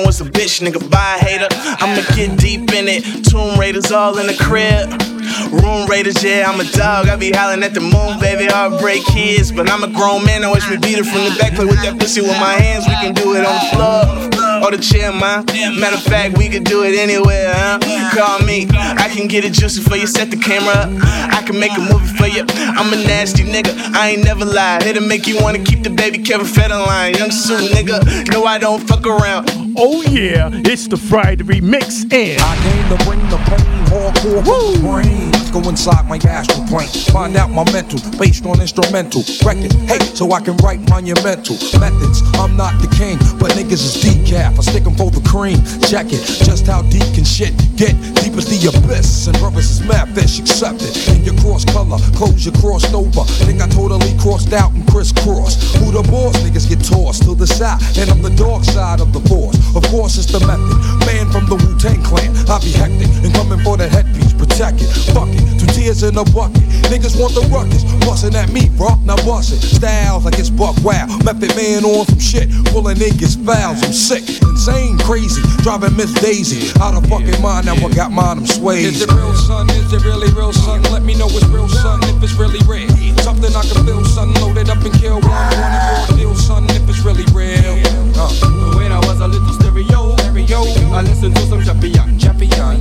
[0.00, 1.48] Boyfriend was a bitch, nigga, bye hater.
[1.52, 3.24] I'ma get deep in it.
[3.24, 5.09] Tomb Raiders all in the crib.
[5.50, 7.08] Room Raiders, yeah, I'm a dog.
[7.08, 8.46] I be howling at the moon, baby.
[8.46, 10.44] Heartbreak kids, but I'm a grown man.
[10.44, 11.54] I wish we beat it from the back.
[11.54, 12.86] Play with that pussy with my hands.
[12.86, 15.44] We can do it on the floor or the chair, man.
[15.78, 17.78] Matter of fact, we could do it anywhere, huh?
[18.14, 20.06] Call me, I can get it juicy for you.
[20.06, 20.90] Set the camera up,
[21.32, 22.44] I can make a movie for you.
[22.48, 24.82] I'm a nasty nigga, I ain't never lied.
[24.82, 27.16] Here to make you wanna keep the baby Kevin Federline.
[27.18, 29.50] Young Sue, nigga, no, I don't fuck around.
[29.76, 33.69] Oh yeah, it's the Friday remix and I came to bring the pain,
[34.00, 35.30] hardcore brain.
[35.52, 39.72] Go inside my astral plane, find out my mental, based on instrumental record.
[39.90, 42.22] Hey, so I can write monumental methods.
[42.38, 44.58] I'm not the king, but niggas is decaf.
[44.58, 45.58] I stick 'em for the cream.
[45.90, 47.94] Check it, just how deep can shit get?
[48.22, 50.94] Deep as the abyss, and brothers is mad fish, accept it.
[51.08, 53.24] In your cross color, clothes you crossed over.
[53.44, 55.76] Think I totally crossed out and crisscrossed.
[55.78, 56.36] Who the boss?
[56.44, 59.58] Niggas get tossed to the side, and I'm the dark side of the force.
[59.74, 60.78] Of course, it's the method.
[61.06, 64.82] Man from the Wu Tang clan, I be hectic and coming for the headpiece, protect
[64.82, 64.88] it.
[65.12, 66.62] Fuck it, two tears in a bucket.
[66.90, 68.94] Niggas want the ruckus, bustin' at me, bro.
[69.04, 69.60] Now bust it.
[69.60, 71.06] Styles like it's buck wow.
[71.24, 73.82] Method man on some shit, pulling niggas fouls.
[73.82, 77.66] I'm sick, insane, crazy, driving Miss Daisy out of fucking mind.
[77.66, 78.86] Now I got mine, I'm swayed.
[78.86, 79.68] Is it real, son?
[79.70, 80.82] Is it really real, son?
[80.90, 82.90] Let me know it's real, son, if it's really real.
[83.22, 84.32] Something I can feel, son.
[84.34, 85.30] Load it up and kill one.
[85.30, 85.72] One
[86.08, 87.80] and deal, son, if it's really real.
[88.16, 88.30] Uh.
[88.76, 90.60] When I was a little stereo, stereo,
[90.92, 92.80] I listened to some champion, champion.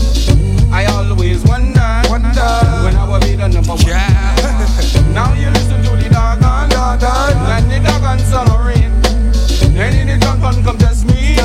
[0.72, 2.50] I always wonder, wonder
[2.84, 5.14] when I will be the number one.
[5.14, 8.92] now you listen to the doggone, doggone, and the doggone son of rain.
[9.78, 10.99] And in the gun come test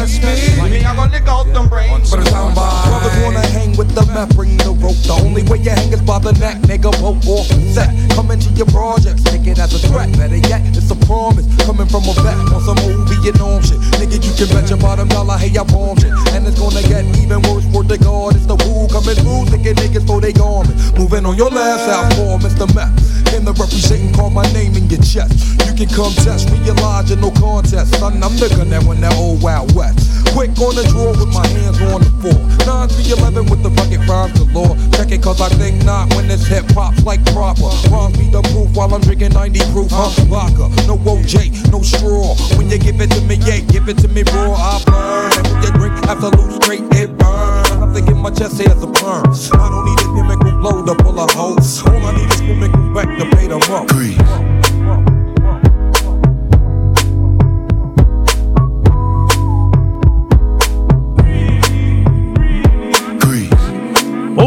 [0.07, 0.71] test me.
[0.71, 2.11] Me, I gonna lick out them brains.
[2.11, 2.69] But it's on by.
[2.87, 4.97] Brothers wanna hang with the map, bring the rope.
[5.05, 6.93] The only way you hang is by the neck, nigga.
[7.01, 7.91] Poke off set.
[8.15, 10.11] Come into your projects, take it as a threat.
[10.17, 11.47] Better yet, it's a promise.
[11.65, 13.81] Coming from a vet on some old Vietnam shit.
[13.99, 16.13] Nigga, you can bet your bottom dollar, hey, I bomb shit.
[16.35, 18.37] And it's gonna get even worse for the guard.
[18.37, 20.77] It's the woo coming through, thinking niggas for they garment.
[20.99, 22.69] Moving on your last out for Mr.
[22.75, 22.93] Meth.
[23.35, 25.59] In the representing, call my name in your chest.
[25.67, 27.99] You can come test, realize you're no contest.
[27.99, 29.94] Son, I'm the gun that won that old Wild West.
[30.35, 32.39] Quick on the draw with my hands on the floor.
[32.67, 34.75] 9 3 11 with the bucket rhymes galore.
[34.99, 37.71] Check it cause I think not when this hip hop's like proper.
[37.91, 40.11] Rhymes be the proof while I'm drinking 90 proof, huh?
[40.27, 42.35] Vodka, no OJ, no straw.
[42.59, 44.59] When you give it to me, yeah, give it to me raw.
[44.59, 45.31] I burn.
[45.39, 47.71] And when you drink Absolut straight, it burns.
[47.71, 49.25] I'm thinking my chest hair's a perm.
[49.25, 51.83] I don't need a chemical blow to pull a hose.
[51.87, 54.44] All I need is chemical back to pay the month.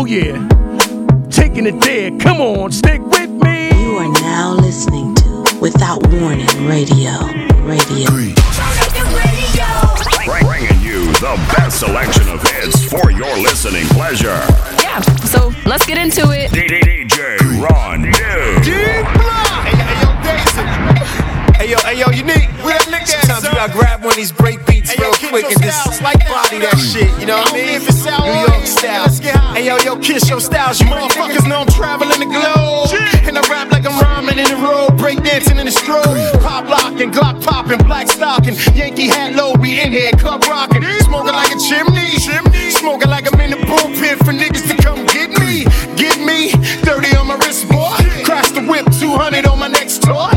[0.07, 0.47] Yeah,
[1.29, 2.17] taking it there.
[2.19, 3.69] Come on, stick with me.
[3.81, 7.11] You are now listening to Without Warning Radio.
[7.67, 8.09] Radio.
[10.39, 14.39] Bringing you the best selection of hits for your listening pleasure.
[14.81, 16.51] Yeah, so let's get into it.
[16.51, 18.03] DJ Ron
[21.67, 24.15] Hey yo, hey yo, you need where that nigga Sometimes you gotta grab one of
[24.15, 27.59] these break beats real quick and just like body that shit, you know what I
[27.59, 27.83] mean?
[27.83, 29.11] New York style.
[29.51, 30.79] Hey yo, yo, kiss your styles.
[30.79, 32.87] You motherfuckers know I'm traveling the globe.
[33.27, 36.15] And I rap like I'm rhyming in the road, break dancing in the strobe.
[36.39, 38.55] Pop locking, Glock popping, black stocking.
[38.71, 40.87] Yankee hat low, we in here, club rocking.
[41.03, 42.15] Smoking like a chimney.
[42.79, 45.67] Smoking like I'm in the bullpen for niggas to come get me.
[45.99, 46.51] Get me.
[46.87, 47.91] 30 on my wrist, boy.
[48.23, 50.31] Crash the whip, 200 on my next toy.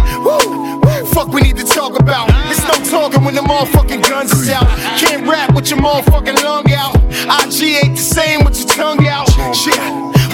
[1.81, 2.29] Talk about.
[2.51, 4.69] It's no talking when the motherfucking guns is out.
[5.01, 6.95] Can't rap with your motherfucking lung out.
[7.41, 9.29] IG ain't the same with your tongue out.
[9.57, 9.81] Shit,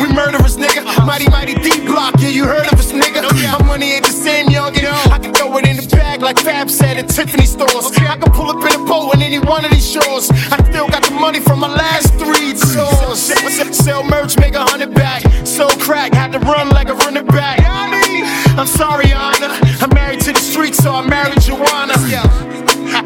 [0.01, 0.83] we murderers, nigga.
[1.07, 3.23] Mighty, mighty deep block, yeah, you heard of us, nigga.
[3.53, 4.91] My money ain't the same, youngin'.
[5.13, 7.87] I can throw it in the bag like Fab said at Tiffany stores.
[7.97, 10.31] I can pull up in a boat on any one of these shores.
[10.51, 13.21] I still got the money from my last three tours.
[13.85, 15.23] Sell merch, make a hundred back.
[15.47, 17.61] So crack, had to run like a running back.
[18.59, 19.66] I'm sorry, Anna.
[20.57, 21.95] Streets, so I married Joanna.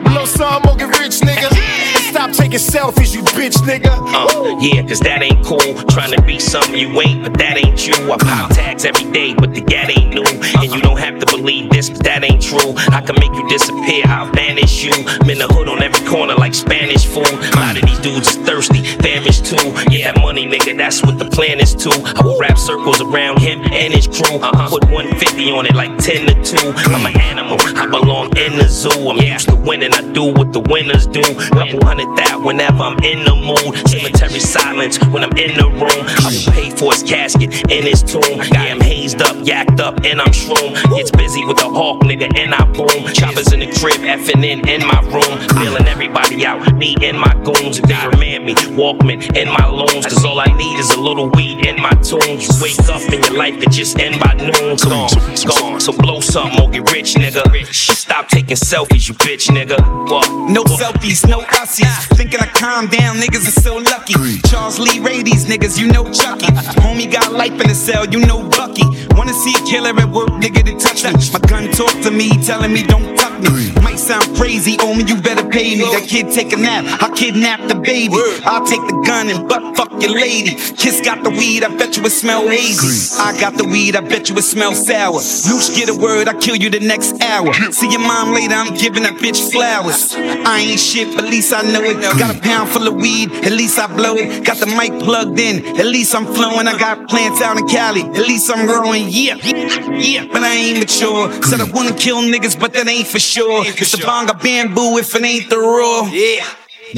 [0.05, 1.90] Blow some, or get rich, nigga.
[2.21, 3.89] Stop taking selfies, you bitch, nigga.
[3.89, 5.73] Uh, yeah, cause that ain't cool.
[5.89, 7.95] Trying to be something you ain't, but that ain't you.
[8.13, 10.29] I pop tags every day, but the gat ain't new.
[10.61, 12.75] And you don't have to believe this, but that ain't true.
[12.93, 14.93] I can make you disappear, I'll banish you.
[14.93, 17.25] I'm in the hood on every corner like Spanish food.
[17.25, 19.73] A lot of these dudes is thirsty, famished too.
[19.89, 21.97] Yeah, that money nigga, that's what the plan is too.
[22.05, 24.37] I will wrap circles around him and his crew.
[24.37, 24.69] Uh-huh.
[24.69, 26.73] Put 150 on it like 10 to 2.
[26.93, 29.09] I'm an animal, I belong in the zoo.
[29.09, 31.23] I'm used to winning, I do what the winners do.
[31.57, 33.77] Couple hundred that whenever I'm in the mood.
[33.89, 36.05] Cemetery silence when I'm in the room.
[36.25, 38.41] I will pay for his casket in his tomb.
[38.53, 38.81] Yeah, I'm
[39.11, 40.75] hazed up, yacked up, and I'm shroom.
[40.95, 43.13] Gets busy with the hawk, nigga, and I boom.
[43.13, 45.39] Choppers in the crib, effing in in my room.
[45.59, 47.79] Feeling everybody out, me and my goons.
[47.79, 50.07] If they remand me, Walkman in my loans.
[50.07, 52.47] Cause all I need is a little weed in my tunes.
[52.47, 54.77] You wake up and your life could just end by noon.
[54.77, 55.11] Gone,
[55.47, 55.81] gone.
[55.81, 57.43] So blow something or get rich, nigga.
[57.75, 59.79] Stop taking selfies, you bitch, nigga.
[60.11, 60.29] What?
[60.51, 62.17] No selfies, no ussies.
[62.17, 64.15] Thinking I calm down, niggas are so lucky.
[64.49, 66.47] Charles Lee Ray, these niggas, you know Chucky.
[66.83, 68.83] Homie got life in the cell, you know Bucky.
[69.17, 71.15] Wanna see a killer at work, nigga, then touch that.
[71.33, 73.73] My gun talk to me, telling me don't me.
[73.83, 75.85] Might sound crazy, homie, you better pay me.
[75.85, 78.17] That kid take a nap, I kidnap the baby.
[78.45, 80.55] I'll take the gun and butt fuck your lady.
[80.77, 83.17] Kiss got the weed, I bet you it smell hazy.
[83.19, 85.21] I got the weed, I bet you it smell sour.
[85.21, 87.53] Noosh get a word, I kill you the next hour.
[87.73, 90.15] See your mom later, I'm giving that bitch flowers.
[90.15, 92.01] I ain't shit, but at least I know it.
[92.19, 94.45] Got a pound full of weed, at least I blow it.
[94.45, 96.67] Got the mic plugged in, at least I'm flowing.
[96.67, 99.07] I got plants out in Cali, at least I'm growing.
[99.09, 101.31] Yeah, yeah, but I ain't mature.
[101.43, 103.30] Said I wanna kill niggas, but that ain't for sure.
[103.37, 106.09] It's the bonga bamboo if it ain't the raw.
[106.11, 106.45] Yeah.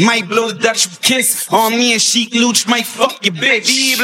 [0.04, 4.00] Might blow the Dutch kiss on me and Sheek Louch might fuck your bitch.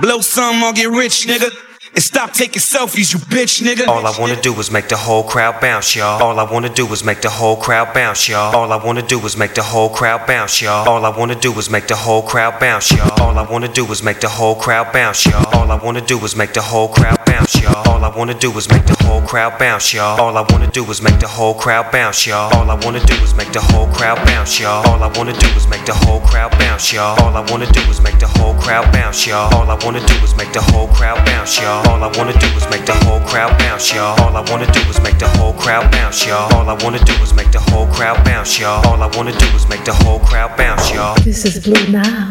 [0.00, 1.50] Blow some or get rich, nigga.
[1.94, 3.86] And stop taking selfies, you bitch, nigga.
[3.86, 6.22] All I wanna do is make the whole crowd bounce, y'all.
[6.22, 8.56] All I wanna do is make the whole crowd bounce, y'all.
[8.56, 10.88] All I wanna do is make the whole crowd bounce, y'all.
[10.88, 13.12] All I wanna do is make the whole crowd bounce, y'all.
[13.20, 15.52] All I wanna do is make the whole crowd bounce, y'all.
[15.54, 17.90] All I wanna do is make the whole crowd bounce, y'all.
[17.90, 20.18] All I wanna do is make the whole crowd bounce, y'all.
[20.18, 22.54] All I wanna do is make the whole crowd bounce, y'all.
[22.56, 24.88] All I wanna do is make the whole crowd bounce, y'all.
[24.88, 27.20] All I wanna do is make the whole crowd bounce, y'all.
[27.20, 29.52] All I wanna do is make the whole crowd bounce, y'all.
[29.54, 31.81] All I wanna do is make the whole crowd bounce, y'all.
[31.88, 34.20] All I wanna do is make the whole crowd bounce, y'all.
[34.20, 36.52] All I wanna do is make the whole crowd bounce, y'all.
[36.54, 38.84] All I wanna do is make the whole crowd bounce, y'all.
[38.86, 41.14] All I wanna do is make the whole crowd bounce, y'all.
[41.22, 42.30] This is Blue Nile,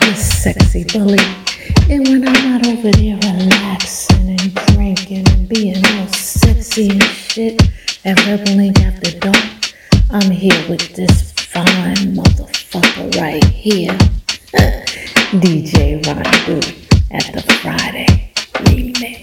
[0.00, 1.18] the sexy bully.
[1.90, 7.62] And when I'm not over there relaxing and drinking and being all sexy and shit
[8.04, 9.74] at Verbal Ink after dark,
[10.10, 13.92] I'm here with this fine motherfucker right here,
[15.42, 16.56] DJ Ron Do
[17.10, 18.31] at the Friday
[18.64, 19.22] remix.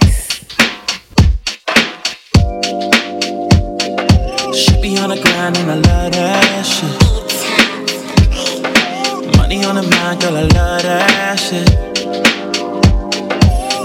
[4.54, 6.98] She be on the grind and I love that shit.
[9.38, 11.70] Money on the mind, girl, I love that shit.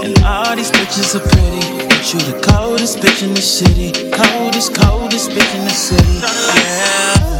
[0.05, 3.91] And all these bitches are pretty, but you the coldest bitch in the city.
[4.11, 6.21] Coldest, coldest bitch in the city.
[6.61, 7.33] Yeah.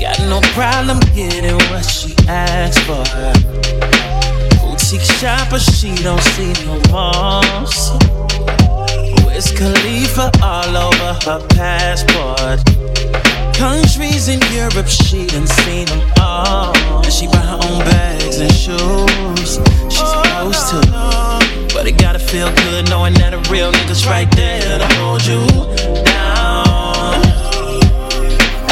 [0.00, 4.01] Got no problem getting what she asked for.
[4.92, 7.64] Boutique but she don't see no more.
[9.24, 12.60] Wiz Khalifa all over her passport.
[13.56, 16.76] Countries in Europe, she done seen them all.
[16.76, 19.58] And she buy her own bags and shoes.
[19.88, 20.80] She's supposed to.
[21.72, 25.46] But it gotta feel good knowing that a real nigga's right there to hold you
[26.04, 27.24] down.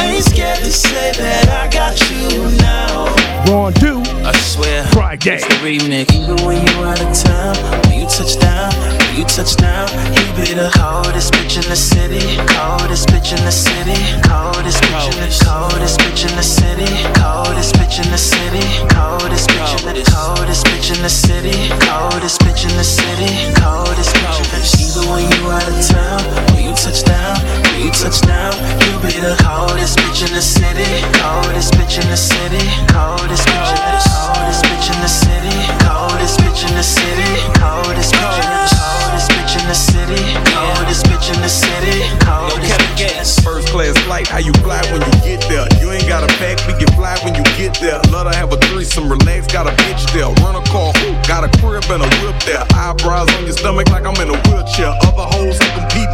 [0.00, 3.12] Ain't scared to say that I got you now.
[3.44, 4.00] Ron Do.
[4.24, 4.84] I swear.
[4.92, 5.36] Friday.
[5.36, 6.08] It's the remix.
[6.16, 7.56] Even when you out of town,
[7.88, 11.76] when you touch down, when you touch down, he be the coldest bitch in the
[11.76, 12.24] city.
[12.48, 13.96] Coldest bitch in the city.
[14.24, 16.88] Coldest bitch in the coldest bitch in the city.
[17.20, 18.64] Coldest bitch in the city.
[18.96, 21.56] Coldest bitch in the coldest bitch in the city.
[21.84, 23.28] Coldest bitch in the city.
[23.60, 24.88] Coldest bitch in the city.
[24.88, 26.20] Even when you out of town,
[26.52, 27.36] when you touch down,
[27.72, 28.52] when you touch down,
[28.84, 30.86] you be the coldest bitch in the city.
[31.18, 32.62] Coldest bitch in the city.
[32.92, 34.20] Coldest bitch in the city.
[34.30, 35.56] coldest bitch in the city.
[35.82, 37.30] Coldest bitch in the city.
[37.58, 38.78] Coldest bitch in the city.
[38.78, 40.22] coldest bitch in the city.
[40.54, 41.96] Coldest bitch in the city.
[42.22, 43.42] Coldest bitch in the city.
[43.42, 45.66] First class flight, how you fly when you get there.
[45.80, 48.00] You ain't got a pack, we can fly when you get there.
[48.10, 50.30] Love to have a threesome, relax, got a bitch there.
[50.44, 50.92] Run a car,
[51.26, 52.64] got a crib and a whip there.
[52.74, 54.92] Eyebrows on your stomach like I'm in a wheelchair.
[55.02, 56.10] Other hoes who compete,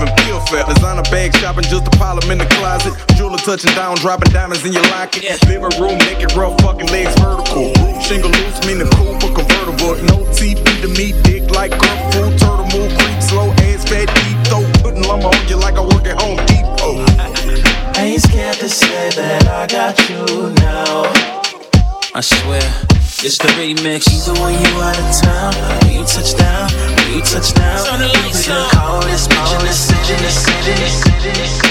[0.00, 0.64] even feel fair.
[0.64, 2.94] Designer bag shopping just to pile in the closet.
[3.16, 5.24] Jeweler touching down, dropping diamonds in your locket.
[5.46, 7.72] Living room naked, rough fucking legs vertical.
[7.80, 9.96] Roof shingle loose, meaning cool but convertible.
[10.08, 12.30] No TP to me, dick like Kung Fu.
[12.38, 14.66] Turtle move, creep slow, ass fat deep throat.
[14.82, 17.04] Putting lumber on you like I work at Home Depot.
[18.00, 21.39] Ain't scared to say that I got you now.
[22.12, 22.60] I swear,
[23.22, 24.10] it's the remix.
[24.10, 25.54] Even when you out of town,
[25.84, 30.10] when you touch down, when you touch down, turn the you be the coldest bitch
[30.10, 30.72] in the city.
[30.72, 31.69] In the city.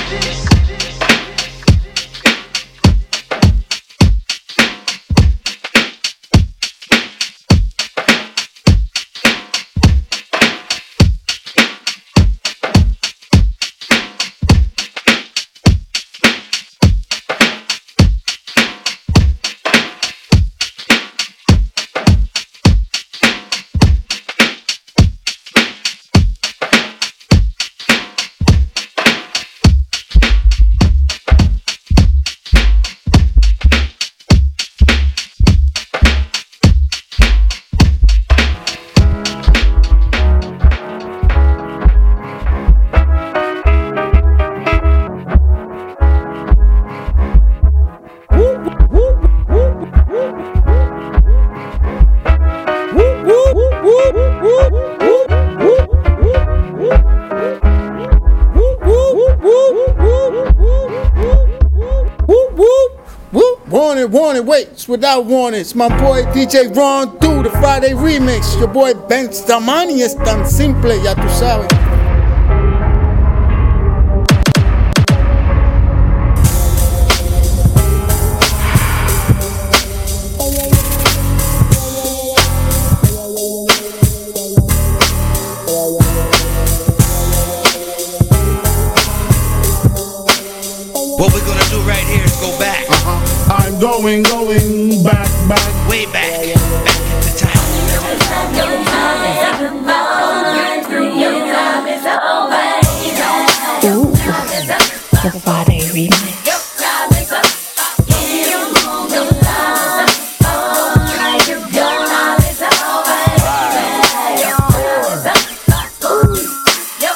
[65.09, 65.73] I want it.
[65.73, 68.59] My boy DJ Ron Do, the Friday remix.
[68.59, 71.78] Your boy Benz money is tan simple, ya tú sabes.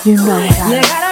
[0.05, 1.02] You know that.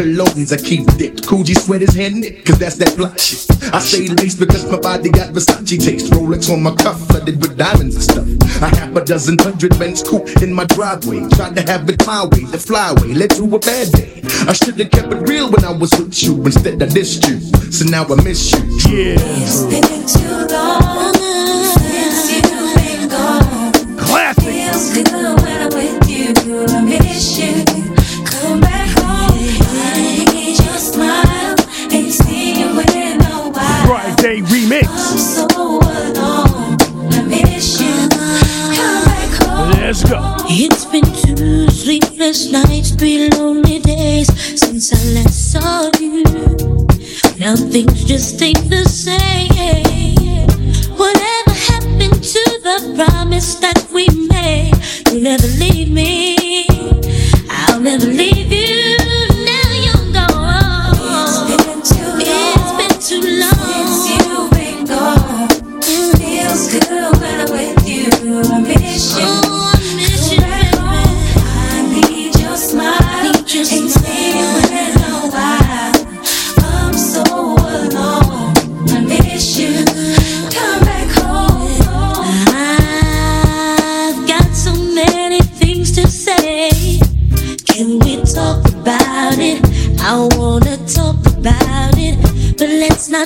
[0.00, 0.50] Colognes.
[0.50, 1.28] I keep dipped.
[1.28, 3.44] Coogi sweaters hand knit, cause that's that fly shit.
[3.72, 6.12] I stay laced because my body got Versace taste.
[6.12, 8.62] Rolex on my cuff, flooded with diamonds and stuff.
[8.62, 11.28] A half a dozen hundred Benz coupe in my driveway.
[11.36, 14.22] Tried to have it my way, the flyway led to a bad day.
[14.48, 16.34] I should've kept it real when I was with you.
[16.46, 17.38] Instead, I dissed you.
[17.70, 18.60] So now I miss you.
[18.64, 21.12] It's been too long
[21.76, 23.98] since you've been gone.
[23.98, 24.44] Classic.
[24.44, 26.64] Feels good when I'm with you.
[26.68, 27.79] I miss you.
[30.80, 31.56] Smile.
[31.92, 33.86] Ain't seen you in a while.
[33.86, 34.88] Friday remix.
[34.88, 36.76] I'm so alone.
[37.12, 38.08] I miss you.
[38.76, 39.70] Come back home.
[39.72, 40.18] Let's go.
[40.48, 44.28] It's been two sleepless nights, three lonely days
[44.58, 46.24] since I last saw you.
[47.38, 50.48] Now things just ain't the same.
[50.96, 54.72] Whatever happened to the promise that we made?
[55.06, 56.66] You'll never leave me.
[57.50, 58.59] I'll never leave you.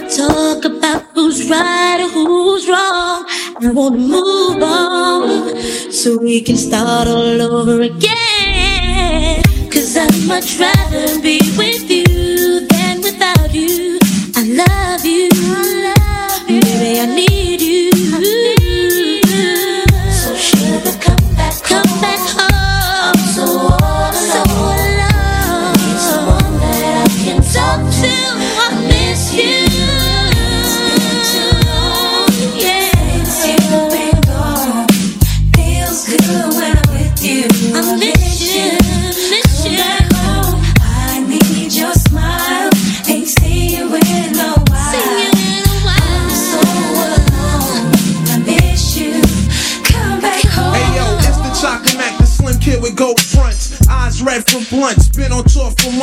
[0.00, 3.24] Not talk about who's right or who's wrong.
[3.62, 5.60] I wanna move on
[5.92, 9.42] so we can start all over again.
[9.70, 11.83] Cause I'd much rather be with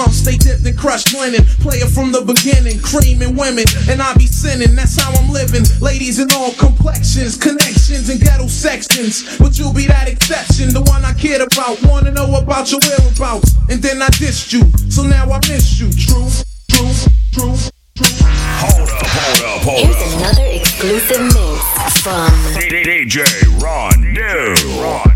[0.02, 0.18] tour for months.
[0.18, 1.44] Stay dipped in crushed linen.
[1.60, 2.80] Player from the beginning.
[2.82, 3.66] Creaming women.
[3.90, 4.76] And I be sinning.
[4.76, 5.64] That's how I'm living.
[5.80, 7.38] Ladies in all complexions.
[7.38, 9.38] Connections and ghetto sections.
[9.38, 10.74] But you'll be that exception.
[10.74, 11.82] The one I cared about.
[11.84, 13.56] Wanna know about your whereabouts.
[13.70, 14.64] And then I dissed you.
[14.90, 15.90] So now I miss you.
[15.92, 16.30] True,
[16.70, 16.92] true,
[17.34, 17.56] true.
[18.62, 20.20] Hold up, hold up, hold Here's up.
[20.20, 23.18] another exclusive mix from DJ
[23.62, 25.11] Ron Do.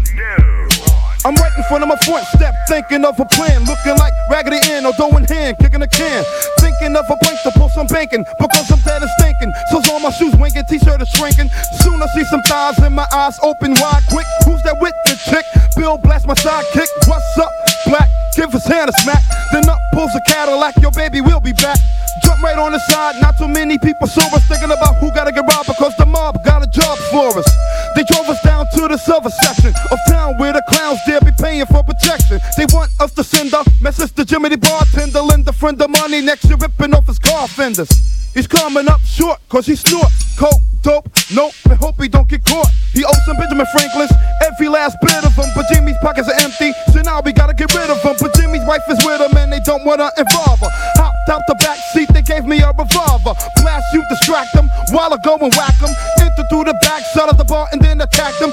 [1.26, 4.62] I'm right in front of my front step, thinking of a plan, looking like Raggedy
[4.70, 6.24] Ann or dough in hand, kicking a can.
[6.60, 9.52] Thinking of a break to pull some banking, because I'm dead and stinking.
[9.72, 11.50] So's all my shoes winking, t-shirt is shrinking.
[11.82, 14.28] Soon I see some thighs in my eyes open wide quick.
[14.46, 15.46] Who's that with the chick?
[15.76, 16.86] Bill blast my sidekick.
[17.10, 17.50] What's up,
[17.88, 18.08] black?
[18.36, 19.24] Give his hand a smack.
[19.52, 21.80] Then up pulls a Cadillac, your baby will be back.
[22.24, 25.32] Jump right on the side, not too many people saw us thinking about who gotta
[25.32, 27.50] get robbed because the mob got a job for us.
[27.96, 31.32] They drove us down to the silver section of town where the clowns dare be
[31.40, 32.40] paying for protection.
[32.58, 35.90] They want us to send a message to Jimmy the bartender, lend a friend of
[35.90, 37.90] money next year ripping off his car fenders.
[38.34, 42.44] He's coming up short cause he snorts coke, dope, nope, and hope he don't get
[42.44, 42.68] caught.
[42.92, 44.12] He owes some Benjamin Franklin's
[44.44, 47.74] every last bit of them, but Jimmy's pockets are empty, so now we gotta get
[47.74, 48.16] rid of him.
[48.20, 50.72] But Jimmy's wife is with him and they don't wanna involve her.
[51.00, 53.34] Hopped out the back seat, they gave me a revolver.
[53.64, 55.96] Blast you, distract him, while I go and whack him.
[56.20, 58.52] Enter through the back, side of the bar and then attacked him.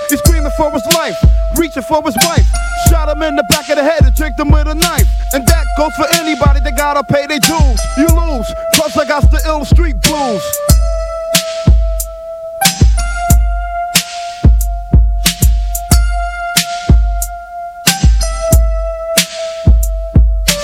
[0.63, 1.17] For his life,
[1.57, 2.47] reaching for his wife.
[2.89, 5.09] Shot him in the back of the head and tricked him with a knife.
[5.35, 7.81] And that goes for anybody that gotta pay their dues.
[7.99, 10.41] You lose, plus I got the ill street blues.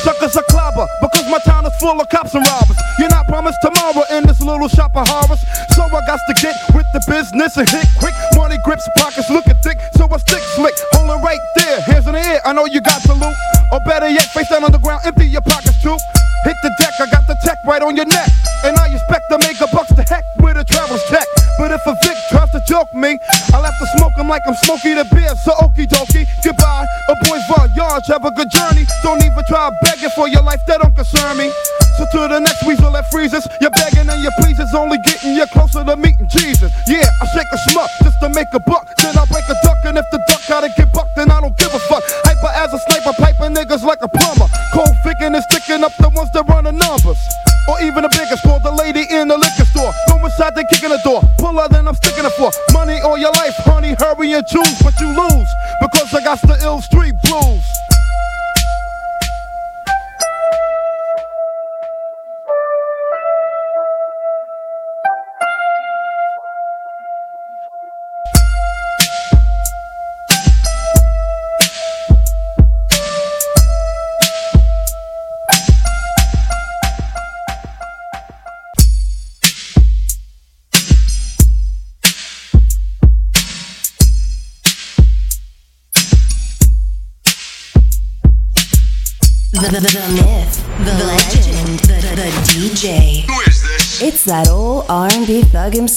[0.04, 2.78] Suckers are clobber because my town is full of cops and robbers.
[3.00, 5.44] You're not promised tomorrow in this little shop of horrors.
[5.76, 8.16] So I got to get with the business and hit quick.
[8.34, 10.74] Money grips, pockets looking thick, so I stick slick.
[10.96, 12.40] Hold it right there, hands in the air.
[12.44, 13.36] I know you got the loot.
[13.70, 15.96] Or better yet, face down on the ground, empty your pockets too.
[16.44, 18.28] Hit the deck, I got the tech right on your neck.
[18.64, 21.28] And I expect to make a bucks to heck with a traveler's check.
[21.58, 23.18] But if a Vic tries to joke me,
[23.52, 25.34] I'll have to smoke him like I'm Smokey the Beer.
[25.44, 26.86] So okie dokie, goodbye.
[27.10, 28.86] A boys voyage, have a good journey.
[29.02, 31.52] Don't even try begging for your life, that don't concern me
[32.18, 33.46] to the next weasel that freezes.
[33.60, 36.74] You're begging and you're pleasing, only getting you closer to meeting Jesus.
[36.90, 38.90] Yeah, I shake a schmuck just to make a buck.
[38.98, 41.56] Then I break a duck, and if the duck gotta get bucked, then I don't
[41.56, 42.02] give a fuck.
[42.26, 44.50] Hyper as a sniper, piping niggas like a plumber.
[44.74, 47.20] Cold thinking and sticking up the ones that run the numbers.
[47.68, 49.92] Or even the biggest for the lady in the liquor store.
[50.08, 51.20] Boom inside, they kicking the door.
[51.38, 53.94] Pull her, then I'm sticking it for money or your life, honey.
[53.94, 54.87] Hurry and choose.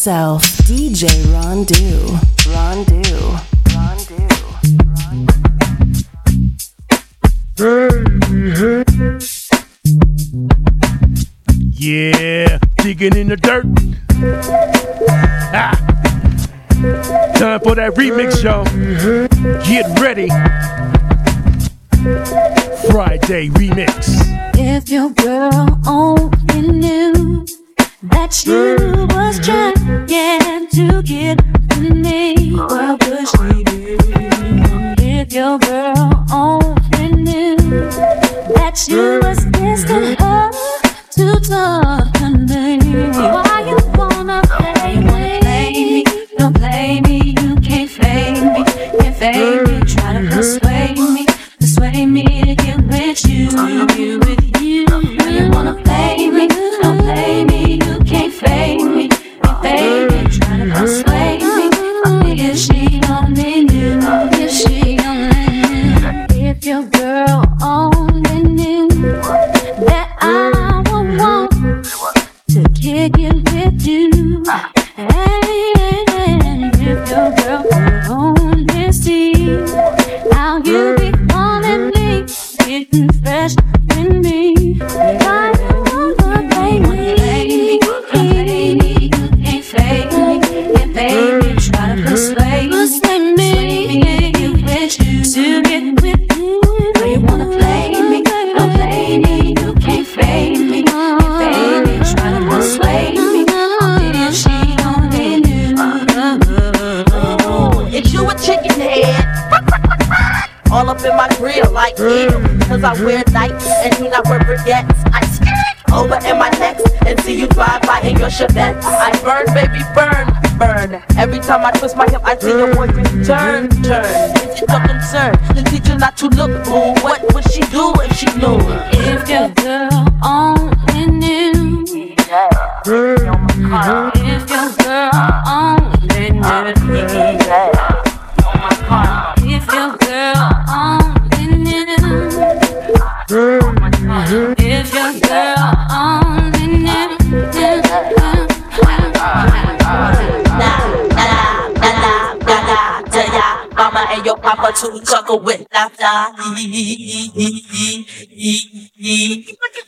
[0.01, 1.75] Thug himself, DJ Ron Do.
[2.49, 3.01] Rondu.
[11.73, 13.67] Yeah, digging in the dirt.
[15.53, 15.77] Ah.
[17.35, 18.65] Time for that remix, y'all.
[19.65, 20.29] Get ready.
[22.89, 24.23] Friday remix.
[24.55, 27.45] If your girl only knew
[28.03, 29.75] that you was trying
[30.69, 31.39] to get
[31.77, 33.97] with me, what would she do?
[34.97, 37.55] If your girl only knew
[38.55, 40.49] that you was asking her
[41.11, 42.79] to talk to me,
[43.13, 46.03] why you wanna play me?
[46.37, 48.63] Don't play me, you can't fade me,
[48.99, 49.79] can't fade me.
[49.85, 51.27] Try to persuade me,
[51.59, 54.87] persuade me to get with you, get with you.
[55.29, 56.47] You wanna play me?
[67.63, 71.51] Only knew that I would want
[72.49, 74.43] to kick it with you.
[74.97, 79.33] And if your girl could only see
[80.31, 82.25] how you be calling me,
[82.65, 83.55] getting fresh
[83.95, 84.20] with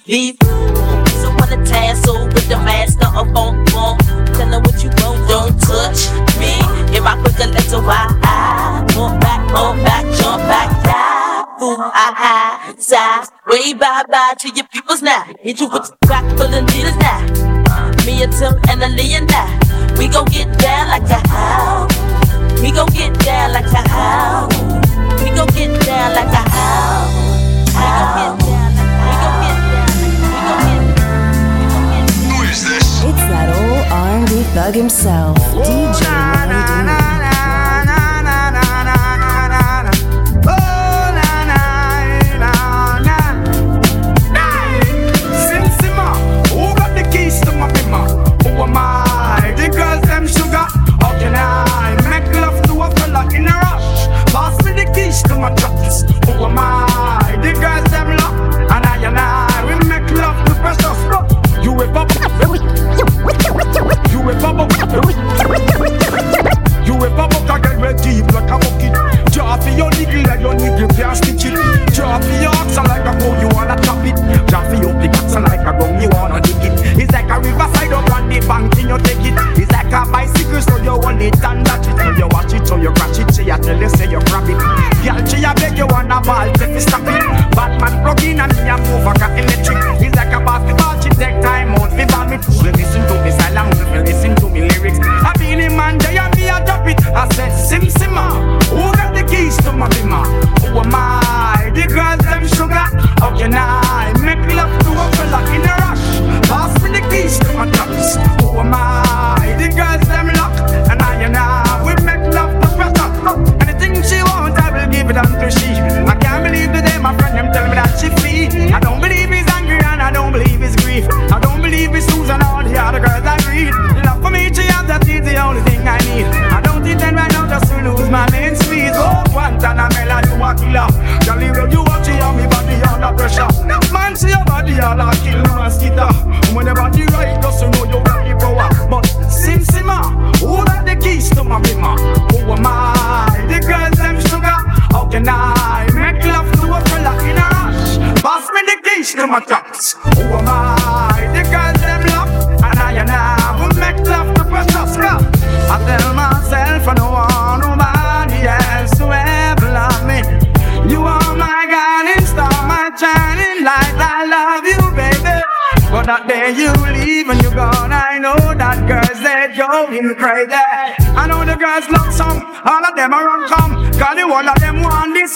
[0.06, 4.02] These so wanna tassel with the master of funk funk.
[4.36, 6.12] Tell her what you want, don't touch
[6.44, 6.60] me.
[6.92, 11.46] If I quick a while, I want back, want back, jump back, yeah.
[11.58, 15.24] Fool, I high, side, way bye bye to your peoples now.
[15.40, 16.93] Hit you with the crack full of needles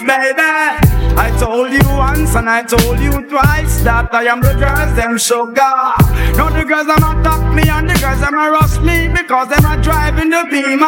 [0.08, 0.88] baby.
[1.20, 5.18] I told you once and I told you twice that I am the girls, them
[5.18, 5.76] sugar.
[6.40, 9.50] No, the girls them attack talk me and the girls them not rush me because
[9.50, 10.88] they're not driving the beamer.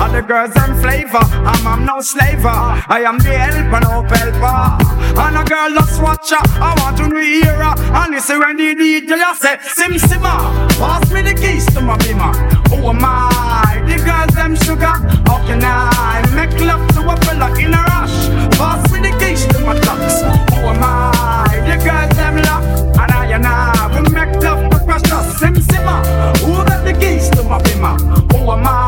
[0.00, 2.48] All the girls them flavor, I'm, I'm no slaver.
[2.48, 4.58] I am the helper, no helper.
[5.20, 7.76] And a girl just watch her, I want to hear her.
[7.94, 12.32] And listen when the DJ say, Sim Simma, pass me the keys to my beamer.
[12.72, 13.84] Oh Who am I?
[13.86, 14.96] The girls them sugar.
[15.28, 17.91] How can I make love to a fella in a
[28.44, 28.81] 我妈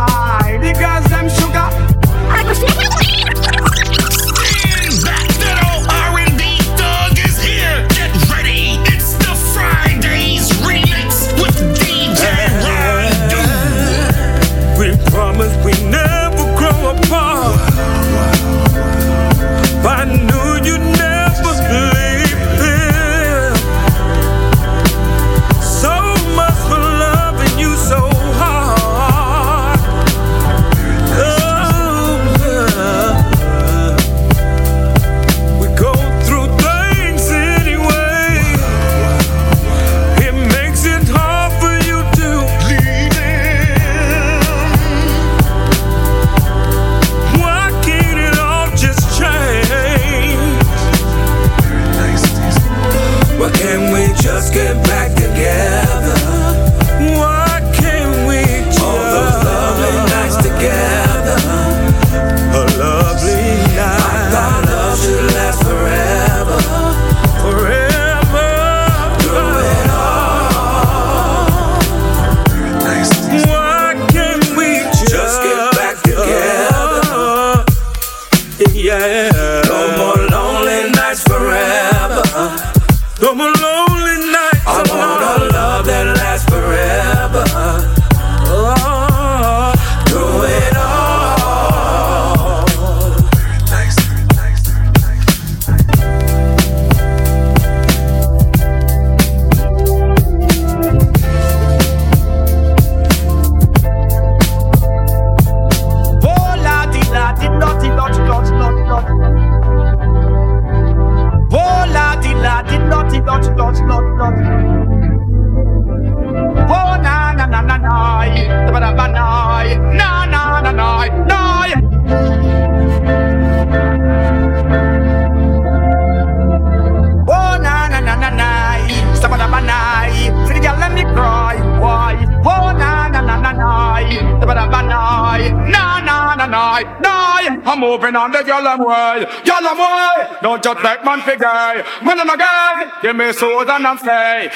[143.98, 144.50] something.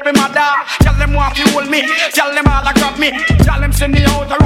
[0.00, 0.50] baby mother.
[0.80, 1.82] Tell them want to hold me.
[2.12, 3.10] Tell them all I got me.
[3.44, 4.45] Tell them send me out the road.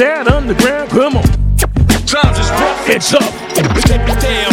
[0.00, 1.22] down underground, come on.
[2.06, 3.54] Times is rough and tough.
[3.84, 4.48] Damn,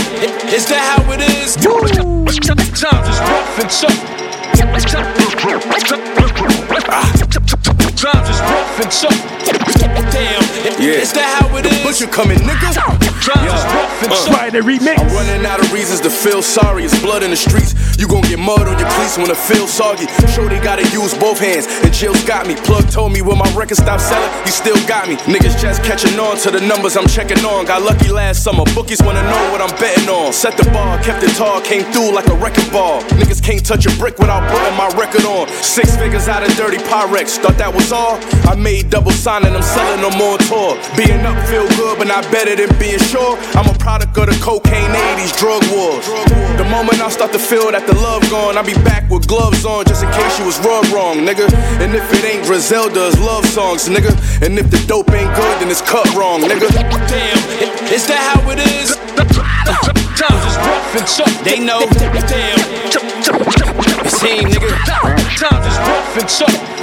[0.53, 1.55] is that how it is?
[1.65, 2.25] Woo.
[2.25, 4.17] Times is rough and tough.
[6.89, 7.26] Ah.
[7.97, 9.37] Drives is rough and tough.
[10.13, 10.41] Damn,
[10.79, 11.01] yeah.
[11.01, 11.81] is that how it is?
[11.81, 12.69] But you coming, nigga?
[13.25, 13.57] Drives yeah.
[13.57, 14.15] is rough and uh.
[14.15, 14.29] tough.
[14.29, 15.01] Try the remix.
[15.01, 16.85] I'm running out of reasons to feel sorry.
[16.85, 17.73] It's blood in the streets.
[17.97, 20.05] You gon' get mud on your cleats when it feels soggy.
[20.29, 21.65] Sure, gotta use both hands.
[21.81, 22.53] And Jill's got me.
[22.61, 25.17] Plug told me when my record stopped selling, he still got me.
[25.25, 27.65] Niggas just catching on to the numbers I'm checking on.
[27.65, 28.63] Got lucky last summer.
[28.77, 30.31] Bookies wanna know what I'm betting on.
[30.31, 33.01] Set the bar, kept it tall, came through like a wrecking ball.
[33.17, 35.47] Niggas can't touch a brick without putting my record on.
[35.65, 37.39] Six figures out of dirty Pyrex.
[37.41, 38.19] Thought that was all.
[38.47, 40.75] I made double signing, I'm selling them on tour.
[40.95, 43.37] Being up feel good, but not better than being sure.
[43.55, 46.05] I'm a product of the cocaine 80s, drug wars.
[46.57, 49.65] The moment I start to feel that the love gone, I be back with gloves
[49.65, 51.47] on just in case you was rubbed wrong, nigga.
[51.79, 54.11] And if it ain't Griselda's love songs, nigga.
[54.43, 56.67] And if the dope ain't good, then it's cut wrong, nigga.
[57.07, 57.39] Damn,
[57.93, 58.95] is that how it is?
[60.17, 61.43] Times is rough and tough.
[61.43, 61.85] They know.
[62.27, 63.06] Damn.
[63.27, 64.71] It's him, nigga.
[65.35, 66.77] Times is rough and tough.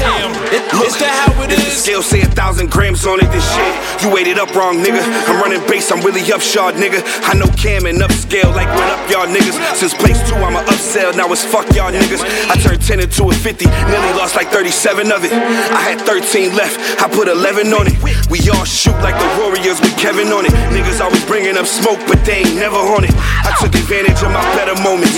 [0.00, 0.32] Damn,
[0.80, 3.72] is that how it If scale say a thousand grams on it, this shit.
[4.00, 5.04] You weighed it up wrong, nigga.
[5.28, 7.04] I'm running base, I'm really upshot, nigga.
[7.28, 9.56] I know Cam and upscale like what up, y'all niggas.
[9.76, 12.24] Since place two, I'm a upsell, now it's fuck y'all niggas.
[12.48, 15.32] I turned 10 into a 50, nearly lost like 37 of it.
[15.32, 17.96] I had 13 left, I put 11 on it.
[18.32, 20.52] We all shoot like the Warriors with Kevin on it.
[20.72, 23.12] Niggas always bringing up smoke, but they ain't never on it.
[23.44, 25.16] I took advantage of my better moments.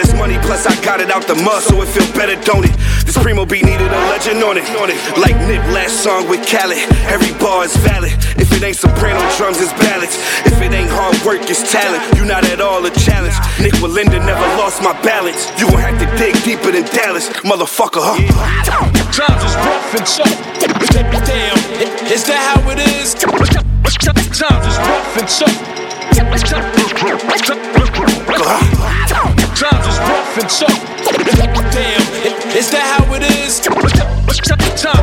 [0.00, 2.72] Hardest money, plus I got it out the mud, so it feel better, don't it?
[3.04, 4.64] This primo beat needed a legend on it.
[5.20, 6.80] Like Nip last song with Khaled.
[7.04, 8.16] Every bar is valid.
[8.40, 10.16] If it ain't soprano drums, it's ballads.
[10.48, 12.00] If it ain't hard work, it's talent.
[12.16, 13.36] You not at all a challenge.
[13.60, 15.52] Nik Wallenda never lost my balance.
[15.60, 18.16] You gon' have to dig deeper than Dallas, motherfucker, huh?
[19.12, 20.32] Times is rough and tough.
[20.64, 20.80] Damn,
[22.08, 23.12] is that how it is?
[23.12, 25.80] Times is rough and tough.
[29.60, 30.80] Times is rough and tough.
[31.74, 32.00] Damn,
[32.56, 33.60] is that how it is?
[33.60, 33.84] Times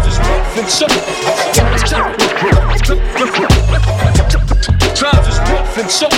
[0.07, 0.93] is rough and tough.
[4.95, 6.17] Times is rough and tough.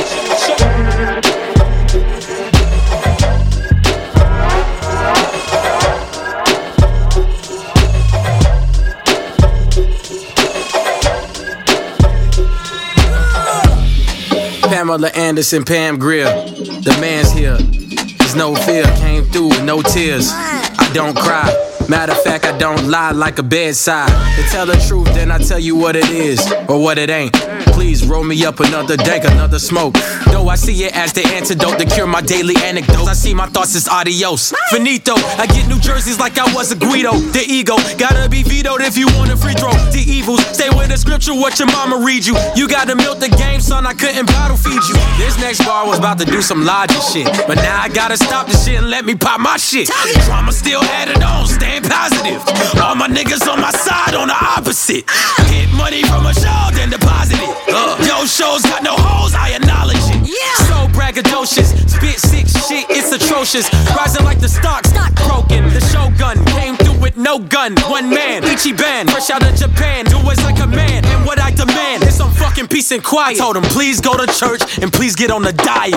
[14.69, 16.23] Pamela Anderson, Pam Grier.
[16.23, 17.57] The man's here.
[18.35, 18.83] No fear.
[18.97, 20.29] Came through with no tears.
[20.31, 21.49] I don't cry.
[21.89, 24.09] Matter of fact, I don't lie like a bedside.
[24.35, 27.35] To tell the truth, then I tell you what it is or what it ain't.
[27.79, 29.95] Please roll me up another dank, another smoke.
[30.33, 33.07] Though I see it as the antidote to cure my daily anecdotes.
[33.07, 34.51] I see my thoughts as adios.
[34.69, 35.15] Finito.
[35.39, 37.13] I get New Jerseys like I was a Guido.
[37.31, 39.71] The ego gotta be vetoed if you want a free throw.
[39.95, 41.33] The evils stay with the scripture.
[41.33, 42.35] What your mama read you.
[42.53, 43.87] You gotta milk the game, son.
[43.87, 44.95] I couldn't bottle feed you.
[45.15, 48.47] This next bar was about to do some logic shit, but now I gotta stop
[48.47, 49.87] the shit and let me pop my shit.
[50.27, 52.43] Drama still had it on, staying positive.
[52.83, 55.05] All my niggas on my side on the opposite.
[55.07, 55.47] Ah.
[55.47, 57.68] Hit money from a show, then deposit it.
[57.71, 60.18] Uh, yo, shows got no holes, I acknowledge it.
[60.29, 60.55] Yeah.
[60.69, 63.65] So braggadocious, spit sick shit, it's atrocious.
[63.97, 65.65] Rising like the stock, not broken.
[65.73, 67.73] The shogun came through with no gun.
[67.89, 70.05] One man, Ichiban, fresh out of Japan.
[70.05, 73.37] Do what's like a man, and what I demand is some fucking peace and quiet.
[73.37, 75.95] I told him, please go to church and please get on the diet.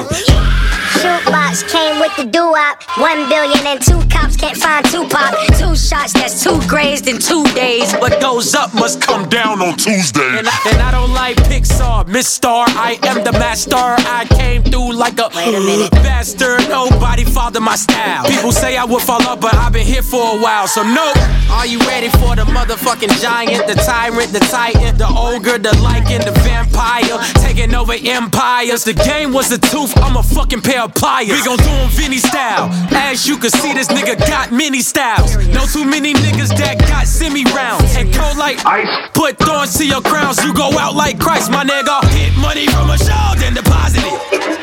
[1.02, 2.82] Shootbox came with the doo-wop.
[2.98, 5.34] One billion and two cops can't find Tupac.
[5.58, 7.92] Two shots, that's two grazed in two days.
[7.94, 10.38] What goes up must come down on Tuesday.
[10.38, 12.66] And I, and I don't like Pixar, Miss Star.
[12.68, 13.76] I am the master.
[13.76, 15.90] I came through like a, Wait a minute.
[16.06, 16.68] bastard.
[16.68, 18.24] Nobody followed my style.
[18.24, 20.66] People say I would fall up, but I've been here for a while.
[20.68, 21.16] So nope.
[21.50, 26.22] are you ready for the motherfucking giant, the tyrant, the titan, the ogre, the lichen,
[26.22, 28.84] the vampire, taking over empires?
[28.84, 29.92] The game was a tooth.
[29.98, 31.30] I'm a fucking pair of pliers.
[31.30, 32.70] We gon' do do 'em Vinny style.
[32.92, 35.36] As you can see, this nigga got many styles.
[35.48, 37.96] No too many niggas that got semi rounds.
[37.96, 38.88] And cold like ice.
[39.14, 40.42] Put thorns to your crowns.
[40.44, 42.04] You go out like Christ, my nigga.
[42.10, 44.11] Hit money from a show, then deposit it.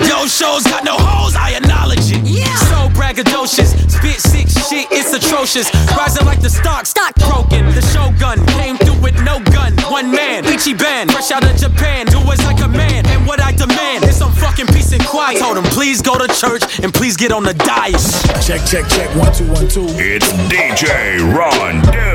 [0.07, 2.21] Yo, shows got no holes, I acknowledge it.
[2.23, 2.53] Yeah.
[2.69, 3.76] So braggadocious.
[3.89, 5.73] Spit sick shit, it's atrocious.
[5.97, 7.65] Rising like the stock, stock broken.
[7.73, 9.73] The shogun came through with no gun.
[9.89, 12.05] One man, Ichiban, fresh out of Japan.
[12.05, 15.39] Do what's like a man, and what I demand is some fucking peace and quiet.
[15.39, 17.99] Told him, please go to church and please get on the diet.
[18.45, 19.09] Check, check, check.
[19.15, 19.88] One, two, one, two.
[19.97, 22.13] It's DJ Ron Do.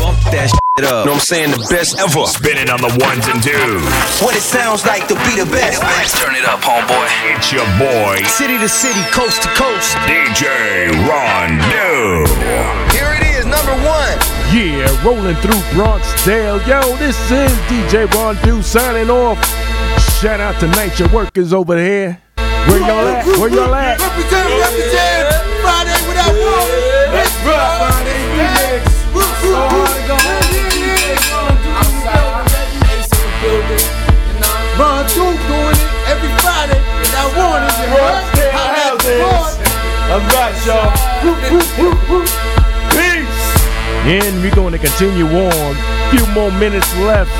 [0.00, 1.04] Bump that shit up.
[1.04, 1.50] Know what I'm saying?
[1.50, 2.26] The best ever.
[2.26, 3.84] Spinning on the ones and twos.
[4.24, 5.82] What it sounds like to be the best.
[5.82, 7.08] Let's turn it up, homeboy.
[7.34, 9.96] It's your boy, City to city, coast to coast.
[10.06, 12.24] DJ Ron Do.
[12.94, 14.14] Here it is, number one.
[14.54, 16.64] Yeah, rolling through Bronxdale.
[16.66, 19.38] Yo, this is DJ Ron Do signing off.
[20.20, 22.20] Shout out to Nature Workers over here.
[22.36, 23.26] Where y'all at?
[23.38, 23.98] Where y'all at?
[24.00, 25.34] Represent, represent.
[25.62, 26.62] Friday without war.
[27.12, 29.95] Let's Friday remix.
[44.06, 45.74] And we're going to continue on.
[46.10, 47.30] Few more minutes left.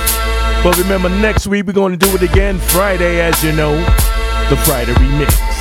[0.65, 3.77] But remember, next week we're going to do it again Friday, as you know,
[4.51, 5.56] the Friday remix.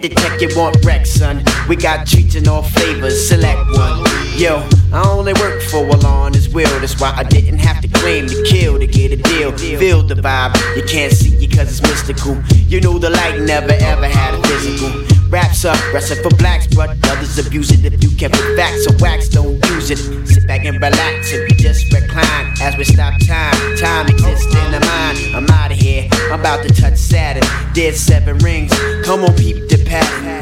[0.00, 1.44] Detect you want wreck, son.
[1.68, 3.28] We got treats in all flavors.
[3.28, 4.02] Select one.
[4.38, 6.80] Yo, I only work for a law on his will.
[6.80, 9.52] That's why I didn't have to claim to kill to get a deal.
[9.58, 10.56] Feel the vibe.
[10.74, 12.42] You can't see it cause it's mystical.
[12.66, 15.20] You know the light never ever had a physical.
[15.28, 18.74] Raps up, wrestling for blacks, but others abuse it if you kept it back.
[18.78, 19.98] So wax don't use it.
[20.26, 23.76] Sit back and relax and just recline as we stop time.
[23.76, 25.18] Time exists in the mind.
[25.36, 26.08] I'm out of here.
[26.32, 27.44] I'm about to touch Saturn.
[27.74, 28.72] Dead seven rings.
[29.04, 30.39] Come on, peep the pattern.